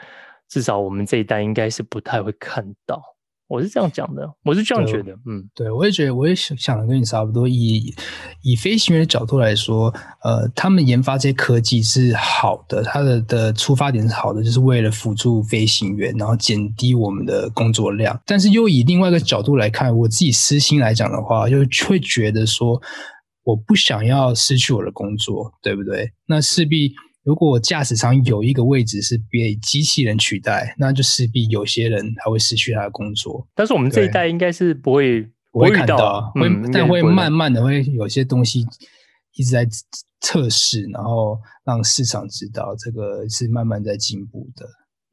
[0.49, 3.14] 至少我们这一代应该是不太会看到。
[3.47, 7.47] 我是这样讲的，我是这样觉得，嗯，对，我也觉得，我也想想的跟你差不多。
[7.47, 7.93] 以
[8.41, 9.93] 以飞行员的角度来说，
[10.23, 18.19] 呃，他们研发这些科技是好的，它的的出发点是好的，就是为了辅助飞行员，然后减低我们的工作量。
[18.25, 22.81] 但是又以另外一个角度来看，我自己私心来讲的话，就会觉得说，
[23.43, 26.11] 我不想要失去我的工作，对不对？
[26.25, 26.93] 那势必。
[27.25, 33.47] 如果驾驶舱有一个位置是被机器人取代，那就势必有些人他会失去他的工作。
[33.55, 38.63] 但是我们这一代应该是不会不会看到，会、嗯、但会慢慢的会有些东西
[39.33, 39.67] 一直在
[40.21, 44.67] 测试，然后让市场知道这个是慢慢在进步的。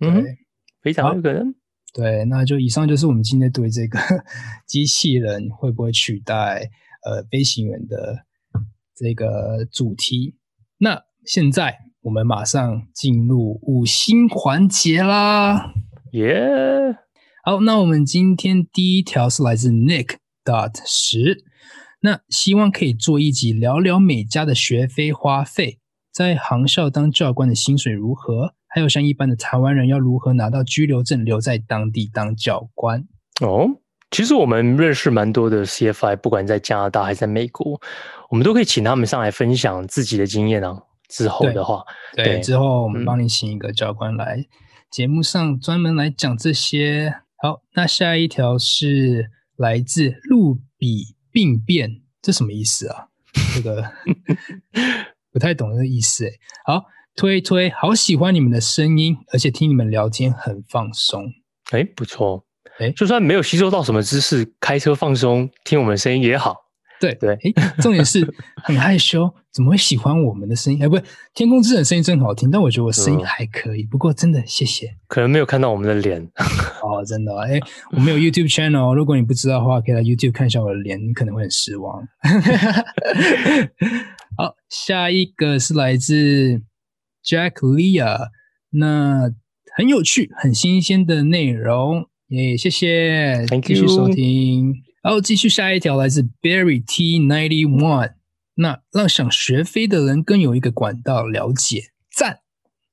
[0.06, 0.22] 嗯，
[0.82, 1.54] 非常有可能。
[1.94, 3.98] 对，那就以上就是我们今天对这个
[4.68, 6.68] 机器人会不会取代
[7.06, 8.26] 呃飞行员的
[8.94, 10.36] 这个主题。
[10.76, 11.78] 那现在。
[12.02, 15.72] 我们马上进入五星环节啦！
[16.10, 16.96] 耶、yeah.！
[17.44, 21.44] 好，那我们今天第一条是来自 Nick dot 十，
[22.00, 25.78] 那希望可以做一集聊聊美加的学费花费，
[26.12, 33.06] 在航校当教官的薪水如何，还有像一般的台湾人要如何拿到居留证留在当地当教官。
[33.40, 33.68] 哦，
[34.10, 37.80] 其实我们认识蛮多的 CFI，不管在加拿大还是在美国，
[38.30, 40.82] 我们都可以请他们上来分享自己的经验啊。
[41.12, 41.84] 之后的话，
[42.14, 44.46] 对，对，之后我们帮你请一个教官来
[44.90, 47.14] 节目上专门来讲这些。
[47.42, 53.08] 好，那下一条是来自路比病变，这什么意思啊？
[53.54, 53.92] 这个
[55.32, 56.30] 不太懂这个意思。
[56.64, 56.84] 好，
[57.14, 61.24] 推推，好喜欢你们的声音，而且听你们聊天很放松。
[61.72, 62.46] 哎，不错。
[62.78, 66.56] 哎，就算没有吸收到什么知识，开车放松，听我们声音也好。
[67.02, 68.24] 对对，哎，重点是
[68.62, 70.80] 很害羞，怎么会喜欢我们的声音？
[70.80, 71.02] 哎，不是，
[71.34, 73.82] 天空之城声音真好听，但我觉得我声音还可以。
[73.82, 74.86] 不过真的，谢谢。
[75.08, 76.22] 可能没有看到我们的脸
[76.80, 77.36] 哦，真的。
[77.40, 77.58] 哎，
[77.90, 82.00] 我们有 YouTube channel，如果你不知道的话，可以来 YouTube 看一下我的脸，你可能会很失望。
[84.38, 86.62] 好，下一个是来自
[87.24, 88.28] Jack Leah，
[88.70, 89.28] 那
[89.76, 94.72] 很有趣、很新鲜的内容，耶，谢谢，Thank you，继续收听。
[95.02, 98.12] 然后继续下一条来自 Barry T ninety one，
[98.54, 102.38] 那让想学飞的人更有一个管道了解，赞，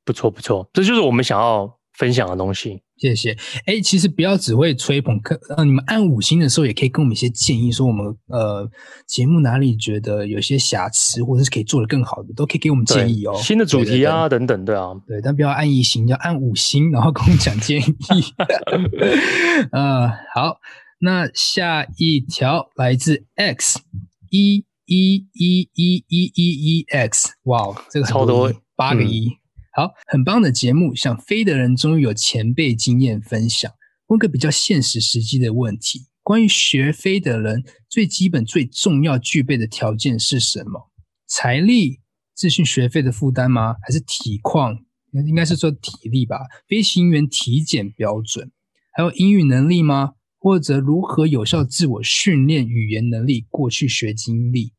[0.04, 2.82] 不错不错，这就是我们想要分享的东西。
[2.98, 3.38] 谢谢。
[3.66, 8.70] 哎，其实不要只会吹捧，可呃，你们按五星的时候也可以跟我们一些建议，说我们呃
[9.08, 13.34] 节目哪里觉得有些瑕疵，或者是可以做得更好的，都可以给我们建议哦。
[13.42, 17.94] 新的主题啊，等等，对啊，对，但不要按一星，要按五星，然后跟我们讲建议。
[19.72, 20.58] 呃，好。
[21.02, 23.80] 那下一条来自 X
[24.30, 29.30] 一一一一一一一 X，哇，这个超多八个一，
[29.72, 30.94] 好，很棒的节目。
[30.94, 33.72] 想飞的人终于有前辈经验分享。
[34.08, 40.92] 问个比较现实实际的问题：关于学飞的人，最基本最重要具备的条件是什么？
[41.28, 42.02] 财力、
[42.36, 43.76] 自训学费的负担吗？
[43.84, 44.80] 还是体况？
[45.14, 46.40] 应该是说体力吧。
[46.68, 48.52] 飞行员体检标准，
[48.92, 50.16] 还有英语能力吗？
[50.40, 54.72] 或者如何有效自我训练语言能力、过去学经历，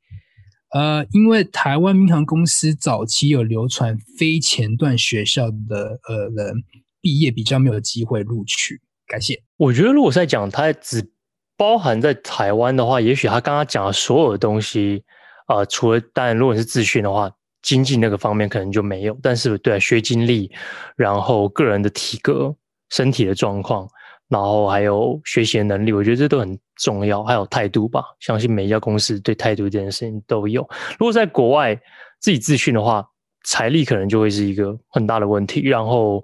[0.72, 6.64] 呃，因为台湾民航公司早期有流传非前段学校的呃人
[7.02, 8.80] 毕业比较没有机会录取。
[9.06, 9.42] 感谢。
[9.58, 11.12] 我觉得如果在讲它只
[11.56, 15.04] 包含在台湾的话，也许他刚刚讲的所有的东西
[15.46, 17.30] 啊、呃，除了当然如果是自训的话，
[17.61, 20.50] 经济那个方面可能就没有，但是对学经历，
[20.96, 22.56] 然后个人的体格、
[22.88, 23.86] 身体的状况。
[24.31, 27.24] 然后还有学习的能力，我觉得这都很重要。
[27.24, 30.62] 还有态度吧，相信每一家公司对态度这件事情都有。
[31.01, 31.74] 如果在国外
[32.20, 33.05] 自己自训的话，
[33.45, 35.68] 财力可能就会是一个很大的问题。
[35.68, 36.22] 然后，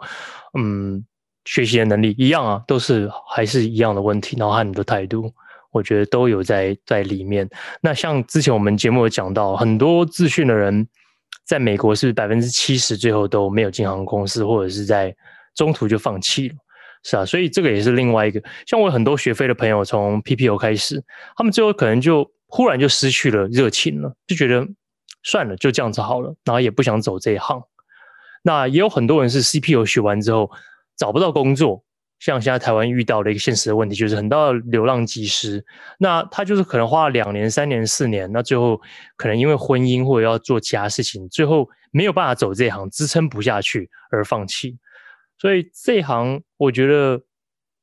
[0.56, 1.04] 嗯，
[1.46, 4.36] 学习的能力一样啊，都是还是一样的问题。
[4.38, 5.32] 然后和你的态度，
[5.72, 7.48] 我觉得都有在在里面。
[7.80, 10.86] 那像之前我们节目有讲到，很多自训的人
[11.44, 15.12] 在美国是百分之七十最后都没有进航空公司，或者是在
[15.56, 16.54] 中途就放弃了。
[17.08, 18.42] 是啊，所以这个也是另外一个。
[18.66, 21.00] 像我很多学飞的朋友，从 PPO 开始，
[21.36, 24.66] 他们最后可能就忽然就失去了热情了，就觉得
[25.22, 27.62] 算了，就这样子好了，然后也不想走这一行。
[28.42, 30.50] 那也有很多人是 CPO 学完之后
[30.96, 31.84] 找不到工作，
[32.18, 35.64] 像现在台湾遇到的一个现实的问题，就是很多流浪技师，
[36.00, 38.80] 那他就是可能花了两年、三年、四年，那最后
[39.16, 44.76] 可能因为婚姻或者要做其他事情，最后没有办法走这一行，支撑不下去而放弃。
[45.38, 47.22] 所以这一行我觉得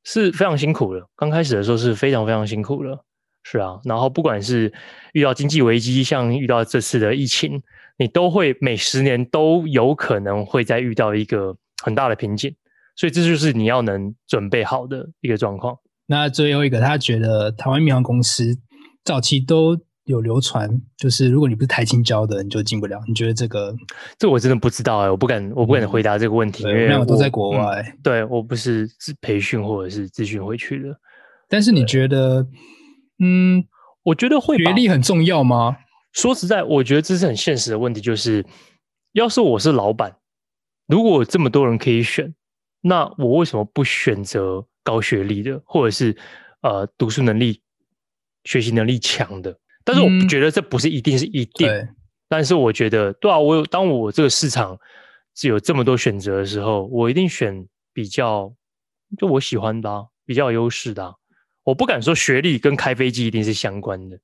[0.02, 3.04] 是非常辛苦的，刚开始的时候是非常非常辛苦的，
[3.42, 3.80] 是啊。
[3.84, 4.72] 然后不管是
[5.12, 7.62] 遇到经济危机，像遇到这次的疫情，
[7.96, 12.54] 你都会每十年都有可能会再遇到一个很大的瓶颈，
[12.96, 15.78] 所以这就是你要能准备好的一个状况。
[16.06, 18.58] 那最后一个，他觉得台湾民航公司
[19.04, 23.00] 早期都有流传，就是如果你不是台青教的，你就进不了。
[23.08, 23.74] 你觉得这个？
[24.18, 27.82] 这我真的不知道哎、欸，我不敢，我不敢回答这个问题，嗯、因为我都在国外。
[27.82, 28.88] 嗯、对我不是
[29.20, 30.94] 培训或者是咨询回去的。
[31.48, 32.46] 但是你觉得，
[33.18, 33.64] 嗯，
[34.02, 35.76] 我觉得会学历很重要吗？
[36.12, 38.00] 说实在，我觉得这是很现实的问题。
[38.00, 38.44] 就是，
[39.12, 40.16] 要是我是老板，
[40.86, 42.34] 如果这么多人可以选，
[42.82, 46.16] 那我为什么不选择高学历的，或者是
[46.60, 47.62] 呃读书能力、
[48.44, 49.58] 学习能力强的？
[49.84, 51.88] 但是我觉得这不是一定是一定，嗯、
[52.26, 54.78] 但是我觉得对啊，我有当我这个市场
[55.34, 58.50] 是有这么多选择的时候，我一定选比较
[59.18, 61.12] 就我喜欢的、啊，比较有优势的、啊。
[61.64, 64.18] 我不敢说学历跟开飞机一定是相关的，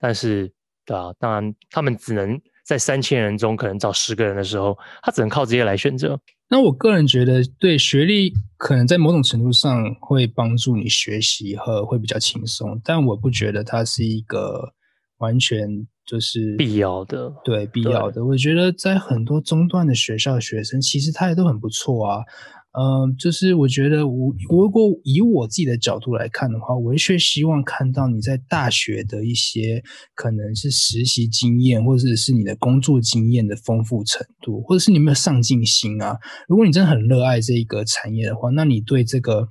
[0.00, 0.52] 但是
[0.84, 6.18] 对啊，当然他们只能在三千人中可能找十个人的时候，他只能靠这些来选择。
[6.48, 14.74] 那我个人觉得，对学历可能在某种程度上会帮助你学习和会比较轻松，但我不觉得它是一个。
[15.18, 18.24] 完全就是必要的，对，必要的。
[18.24, 22.24] 我觉得在很多中段的学校的学生，其实他也都很不错啊。
[22.72, 29.82] 嗯、呃，就是我觉得我，我如果以我自己的角度来看的话，我却希望看到你在大学的一些
[30.14, 36.16] 可能是实习经验，或者是你的工作经验的丰富程度，或者是你有没有上进心啊。
[36.46, 39.48] 如果你真的很热爱这一个产业的话，那你对这个。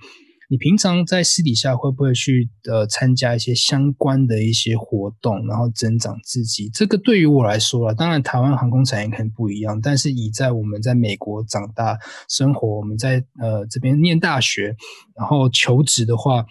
[0.50, 6.70] 你平常在私底下会不会去呃参加一些相关的一些活动，然后增长自己？
[6.74, 14.74] 这个对于我来说啊，当然台湾航空产业可能不一样，但是以在我们在美国长大生活，我们在呃这边念大学，
[15.18, 16.45] 然后求职的话，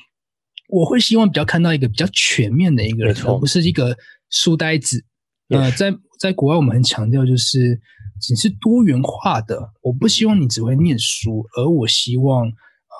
[0.69, 3.17] 我会希望比较看到一个比较全面的一个人。
[3.25, 3.97] 而不是一个
[4.29, 5.07] 书呆子。
[5.49, 7.81] 呃，在在国外我们很强调就是
[8.21, 12.53] 只是多元化的，我不希望你只会念书，而我希望。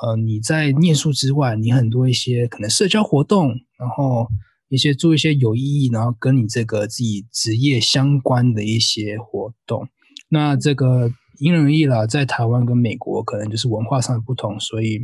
[0.03, 4.27] 呃，你在念书之外，你很多一些可能社交活动，然后
[4.69, 9.89] 一些做一些有意义，然后跟你这个自己职业相关的一些活动。
[10.29, 15.01] 那这个因人而异啦，在台湾跟美国可能就是文化上的不同，所以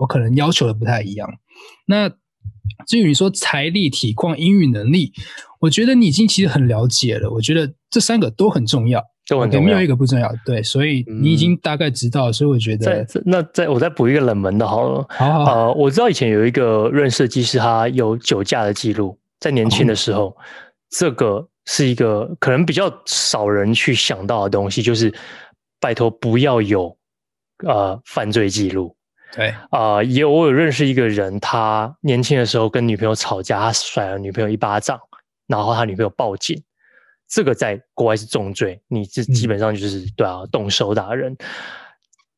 [0.00, 1.28] 我可能要求的不太一样。
[1.86, 2.10] 那
[2.86, 5.12] 至于你说财力、体况、英语能力，
[5.60, 7.30] 我觉得你已经其实很了解了。
[7.30, 9.02] 我觉得这三个都很重要。
[9.36, 10.32] 有没有一个不重要？
[10.44, 15.06] 对，所以你已经大概知道，嗯、所以我觉得在那再我再补一个冷门的好了。
[15.10, 20.44] 好好，好，呃，我知道以前有一个认识的机师，他有酒驾的记录，在年轻的时候，嗯、
[20.90, 25.12] 这个是一个可能比较少人去想到的东西，就是
[25.78, 26.96] 拜托不要有
[27.66, 28.96] 呃犯罪记录。
[29.36, 34.98] 对啊、呃，也有我有认识一个人，他年轻的时候跟女朋友吵架，他甩了女朋友一巴掌，
[35.46, 36.62] 然后他女朋友报警。
[37.28, 41.36] 这个在国外是重罪，你这基本上就是、嗯、对啊，动手打人。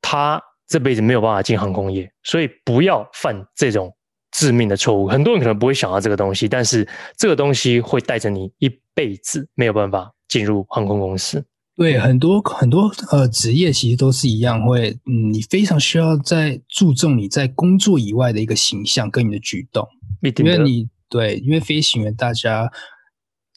[0.03, 3.95] 他这辈子没有办法进航空业，所以不要犯这种
[4.33, 5.07] 致命的错误。
[5.07, 11.45] 很多人可能不会想到这个东西，但是这个东西会带着你一辈子没有办法进入航空公司。
[11.77, 19.87] 对，很多很多呃职业其实都是一样，会嗯，你非常需要在注重你在工作以外的一个形象跟你的举动，
[20.23, 22.69] 因为你对，因为飞行员大家。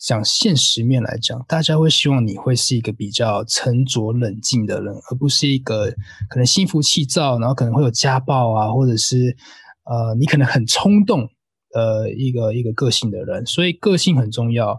[0.06, 5.90] 讲现实面来讲，大家会希望你会是一个比较沉着冷静的人，而不是一个
[6.30, 9.38] 可能心浮气躁，然后可能会有家暴啊，或者是
[9.86, 11.30] 呃，你可能很冲动
[11.74, 13.46] 呃一个一个个性的人。
[13.46, 14.78] 所以个性很重要，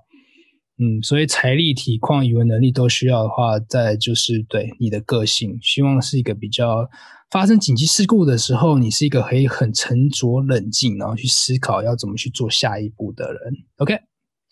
[0.78, 6.86] 嗯，所以财力、体况、语文能力都需要的话，再就是对你的个性，希望是一个比较
[7.30, 13.40] 发生紧急事故的时候，你是一个可以很沉着冷静，然后去思考要怎么去做下一步的人。
[13.78, 13.98] OK。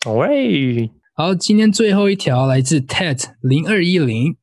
[0.05, 4.35] 喂，好，今天最后一条来自 Ted 零二一零，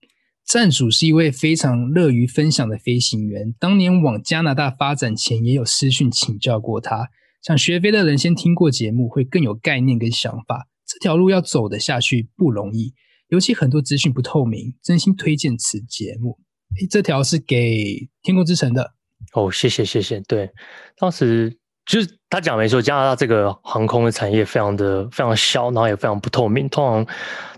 [0.46, 3.54] 站主是一位非常乐于分享的飞行员。
[3.58, 7.10] 当年往加拿大发展前，也有私讯请教过他。
[7.42, 10.68] 想学飞的人先听过节目，会更有概念跟想法。
[10.86, 12.94] 这条路要走得下去不容易，
[13.28, 14.74] 尤其很多资讯不透明。
[14.82, 16.38] 真心推荐此节目。
[16.80, 18.94] 诶，这条是给天空之城的。
[19.34, 20.20] 哦，谢谢谢谢。
[20.20, 20.50] 对，
[20.96, 21.59] 当时。
[21.90, 26.68] 就是他讲没错，加拿大这个航空的产业非常的非常小，然后也非常不透明。
[26.68, 27.04] 通常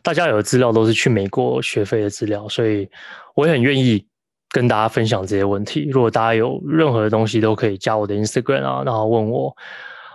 [0.03, 2.89] 大家有的资料都是去美国学飞的资料，所以
[3.35, 4.03] 我也很愿意
[4.49, 5.87] 跟大家分享这些问题。
[5.93, 9.55] 如果大家有任何的东西，都可以加我的 Instagram 啊，然后问我。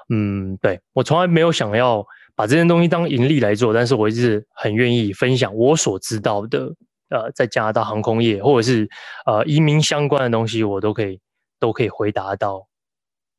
[0.10, 2.04] 嗯，对，我从来没有想要
[2.36, 6.74] 把这些东西当盈利来做，但是我一直很愿意分享我所知道的。
[7.10, 8.90] 呃，在加拿大航空业或者是
[9.28, 11.20] 呃移民相关的东西，我都可以
[11.60, 12.66] 都可以回答到。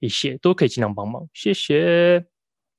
[0.01, 2.25] 一些都可以尽量帮忙，谢谢。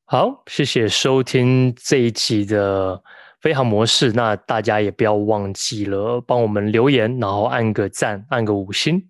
[0.06, 3.02] 好，谢谢收听这一集的
[3.42, 4.12] 飞航模式。
[4.12, 9.02] 那大家也不要忘记了帮我们留言，然后按个赞，按个五星。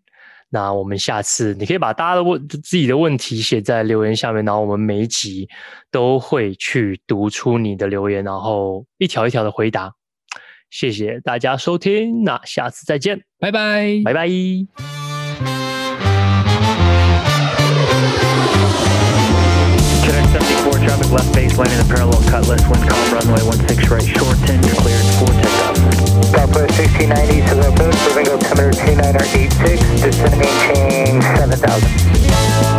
[0.50, 5.48] 那我们下次你可以把大家的问自己的问题写在留言下面，然后我们每一集
[5.92, 9.94] 都会去读出你的留言，然后一条一条的回答。
[10.70, 14.99] 谢谢大家收听，那下次再见，拜拜，拜拜。
[21.12, 25.32] Left base, landing the parallel cutlass, wind calm, runway 16 right, short 10, you're cleared for
[25.42, 25.78] takeoff.
[26.34, 32.79] Southwest 1690, to the approach, moving altimeter 29 86, descending change 7000.